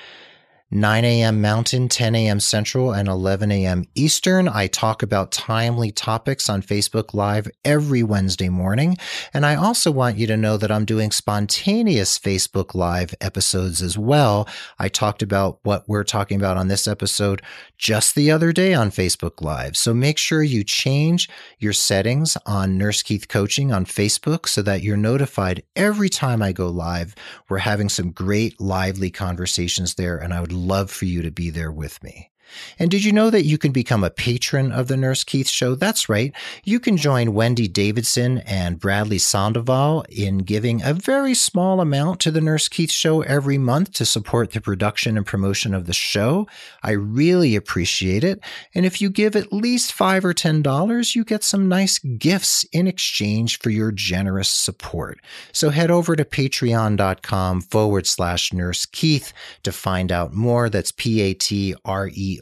9 0.73 1.05
a.m. 1.05 1.39
Mountain, 1.39 1.87
10 1.87 2.15
a.m. 2.15 2.39
Central, 2.39 2.91
and 2.91 3.07
11 3.07 3.51
a.m. 3.51 3.85
Eastern. 3.93 4.47
I 4.47 4.65
talk 4.65 5.03
about 5.03 5.31
timely 5.31 5.91
topics 5.91 6.49
on 6.49 6.63
Facebook 6.63 7.13
Live 7.13 7.47
every 7.63 8.01
Wednesday 8.01 8.49
morning. 8.49 8.97
And 9.35 9.45
I 9.45 9.53
also 9.53 9.91
want 9.91 10.17
you 10.17 10.25
to 10.25 10.35
know 10.35 10.57
that 10.57 10.71
I'm 10.71 10.83
doing 10.83 11.11
spontaneous 11.11 12.17
Facebook 12.17 12.73
Live 12.73 13.13
episodes 13.21 13.83
as 13.83 13.99
well. 13.99 14.49
I 14.79 14.89
talked 14.89 15.21
about 15.21 15.59
what 15.61 15.87
we're 15.87 16.03
talking 16.03 16.37
about 16.37 16.57
on 16.57 16.69
this 16.69 16.87
episode 16.87 17.43
just 17.77 18.15
the 18.15 18.31
other 18.31 18.51
day 18.51 18.73
on 18.73 18.89
Facebook 18.89 19.41
Live. 19.41 19.77
So 19.77 19.93
make 19.93 20.17
sure 20.17 20.41
you 20.41 20.63
change 20.63 21.29
your 21.59 21.73
settings 21.73 22.35
on 22.47 22.77
Nurse 22.79 23.03
Keith 23.03 23.27
Coaching 23.27 23.71
on 23.71 23.85
Facebook 23.85 24.47
so 24.47 24.63
that 24.63 24.81
you're 24.81 24.97
notified 24.97 25.61
every 25.75 26.09
time 26.09 26.41
I 26.41 26.51
go 26.51 26.67
live. 26.69 27.13
We're 27.47 27.59
having 27.59 27.89
some 27.89 28.11
great 28.11 28.59
lively 28.59 29.11
conversations 29.11 29.95
there, 29.95 30.17
and 30.17 30.33
I 30.33 30.41
would 30.41 30.62
love 30.63 30.89
for 30.89 31.05
you 31.05 31.21
to 31.21 31.31
be 31.31 31.49
there 31.49 31.71
with 31.71 32.01
me. 32.03 32.32
And 32.79 32.91
did 32.91 33.03
you 33.03 33.11
know 33.11 33.29
that 33.29 33.45
you 33.45 33.57
can 33.57 33.71
become 33.71 34.03
a 34.03 34.09
patron 34.09 34.71
of 34.71 34.87
the 34.87 34.97
Nurse 34.97 35.23
Keith 35.23 35.49
Show? 35.49 35.75
That's 35.75 36.09
right. 36.09 36.33
You 36.63 36.79
can 36.79 36.97
join 36.97 37.33
Wendy 37.33 37.67
Davidson 37.67 38.39
and 38.39 38.79
Bradley 38.79 39.17
Sandoval 39.17 40.05
in 40.09 40.39
giving 40.39 40.81
a 40.81 40.93
very 40.93 41.33
small 41.33 41.81
amount 41.81 42.19
to 42.21 42.31
the 42.31 42.41
Nurse 42.41 42.67
Keith 42.67 42.91
Show 42.91 43.21
every 43.21 43.57
month 43.57 43.93
to 43.93 44.05
support 44.05 44.51
the 44.51 44.61
production 44.61 45.17
and 45.17 45.25
promotion 45.25 45.73
of 45.73 45.85
the 45.85 45.93
show. 45.93 46.47
I 46.81 46.91
really 46.91 47.55
appreciate 47.55 48.23
it. 48.23 48.39
And 48.73 48.85
if 48.85 49.01
you 49.01 49.09
give 49.09 49.35
at 49.35 49.53
least 49.53 49.93
five 49.93 50.25
or 50.25 50.33
ten 50.33 50.61
dollars, 50.61 51.15
you 51.15 51.23
get 51.23 51.43
some 51.43 51.67
nice 51.67 51.99
gifts 51.99 52.65
in 52.71 52.87
exchange 52.87 53.59
for 53.59 53.69
your 53.69 53.91
generous 53.91 54.49
support. 54.49 55.19
So 55.51 55.69
head 55.69 55.91
over 55.91 56.15
to 56.15 56.25
patreon.com 56.25 57.61
forward 57.61 58.07
slash 58.07 58.53
Nurse 58.53 58.85
Keith 58.85 59.33
to 59.63 59.71
find 59.71 60.11
out 60.11 60.33
more. 60.33 60.69
That's 60.69 60.91
P 60.91 61.21
A 61.21 61.33
T 61.33 61.75
R 61.85 62.09
E 62.13 62.39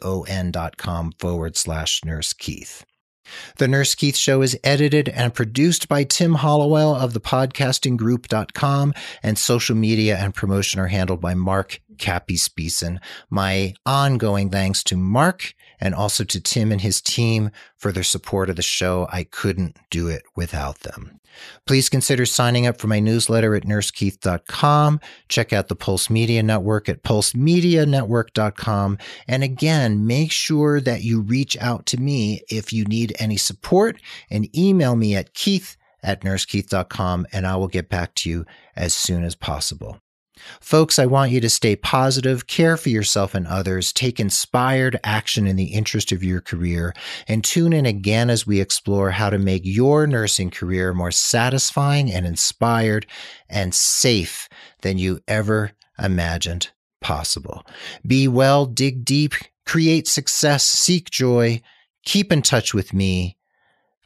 com 0.76 1.12
forward 1.18 1.56
slash 1.56 2.04
Nurse 2.04 2.32
Keith. 2.32 2.84
The 3.58 3.68
Nurse 3.68 3.94
Keith 3.94 4.16
Show 4.16 4.42
is 4.42 4.58
edited 4.64 5.08
and 5.08 5.34
produced 5.34 5.88
by 5.88 6.04
Tim 6.04 6.34
Hollowell 6.34 6.94
of 6.94 7.12
the 7.12 7.20
podcastinggroup.com, 7.20 8.94
and 9.22 9.38
social 9.38 9.76
media 9.76 10.18
and 10.18 10.34
promotion 10.34 10.80
are 10.80 10.88
handled 10.88 11.20
by 11.20 11.34
Mark 11.34 11.80
Cappy 11.98 12.36
Speeson. 12.36 13.00
My 13.30 13.74
ongoing 13.86 14.50
thanks 14.50 14.82
to 14.84 14.96
Mark 14.96 15.54
and 15.80 15.94
also 15.94 16.24
to 16.24 16.40
Tim 16.40 16.72
and 16.72 16.80
his 16.80 17.00
team 17.00 17.50
for 17.76 17.92
their 17.92 18.02
support 18.02 18.50
of 18.50 18.56
the 18.56 18.62
show. 18.62 19.08
I 19.10 19.24
couldn't 19.24 19.76
do 19.90 20.08
it 20.08 20.22
without 20.36 20.80
them. 20.80 21.20
Please 21.66 21.88
consider 21.88 22.26
signing 22.26 22.66
up 22.66 22.80
for 22.80 22.86
my 22.86 23.00
newsletter 23.00 23.54
at 23.54 23.64
nursekeith.com. 23.64 25.00
Check 25.28 25.52
out 25.52 25.68
the 25.68 25.76
Pulse 25.76 26.10
Media 26.10 26.42
Network 26.42 26.88
at 26.88 27.02
pulsemedianetwork.com. 27.02 28.98
And 29.28 29.42
again, 29.42 30.06
make 30.06 30.32
sure 30.32 30.80
that 30.80 31.02
you 31.02 31.20
reach 31.20 31.56
out 31.58 31.86
to 31.86 31.96
me 31.96 32.42
if 32.48 32.72
you 32.72 32.84
need 32.84 33.14
any 33.18 33.36
support 33.36 34.00
and 34.30 34.54
email 34.56 34.96
me 34.96 35.14
at 35.14 35.34
keith 35.34 35.76
at 36.02 36.22
nursekeith.com 36.22 37.26
and 37.32 37.46
I 37.46 37.56
will 37.56 37.68
get 37.68 37.88
back 37.88 38.14
to 38.16 38.30
you 38.30 38.46
as 38.76 38.94
soon 38.94 39.24
as 39.24 39.34
possible. 39.34 39.98
Folks, 40.60 40.98
I 40.98 41.06
want 41.06 41.30
you 41.30 41.40
to 41.40 41.50
stay 41.50 41.76
positive, 41.76 42.46
care 42.46 42.76
for 42.76 42.88
yourself 42.88 43.34
and 43.34 43.46
others, 43.46 43.92
take 43.92 44.18
inspired 44.18 44.98
action 45.04 45.46
in 45.46 45.56
the 45.56 45.74
interest 45.74 46.10
of 46.10 46.24
your 46.24 46.40
career, 46.40 46.94
and 47.28 47.44
tune 47.44 47.72
in 47.72 47.84
again 47.84 48.30
as 48.30 48.46
we 48.46 48.60
explore 48.60 49.10
how 49.10 49.28
to 49.30 49.38
make 49.38 49.62
your 49.64 50.06
nursing 50.06 50.50
career 50.50 50.94
more 50.94 51.10
satisfying 51.10 52.10
and 52.10 52.26
inspired 52.26 53.06
and 53.48 53.74
safe 53.74 54.48
than 54.80 54.98
you 54.98 55.20
ever 55.28 55.72
imagined 55.98 56.70
possible. 57.02 57.64
Be 58.06 58.26
well, 58.26 58.64
dig 58.64 59.04
deep, 59.04 59.34
create 59.66 60.08
success, 60.08 60.64
seek 60.64 61.10
joy, 61.10 61.60
keep 62.04 62.32
in 62.32 62.42
touch 62.42 62.72
with 62.72 62.94
me 62.94 63.36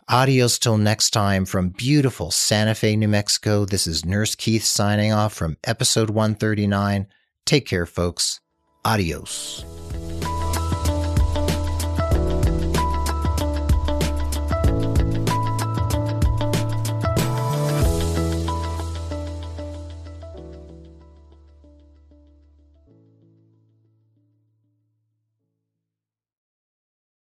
Adios 0.09 0.61
till 0.61 0.79
next 0.79 1.11
time 1.11 1.45
from 1.45 1.71
beautiful 1.71 2.31
Santa 2.31 2.77
Fe, 2.77 2.95
New 2.95 3.09
Mexico. 3.09 3.65
This 3.65 3.89
is 3.89 4.05
Nurse 4.05 4.37
Keith 4.37 4.63
signing 4.63 5.13
off 5.13 5.33
from 5.35 5.57
episode 5.65 6.11
139. 6.11 7.09
Take 7.45 7.67
care, 7.67 7.87
folks. 7.87 8.41
Adios. 8.85 9.65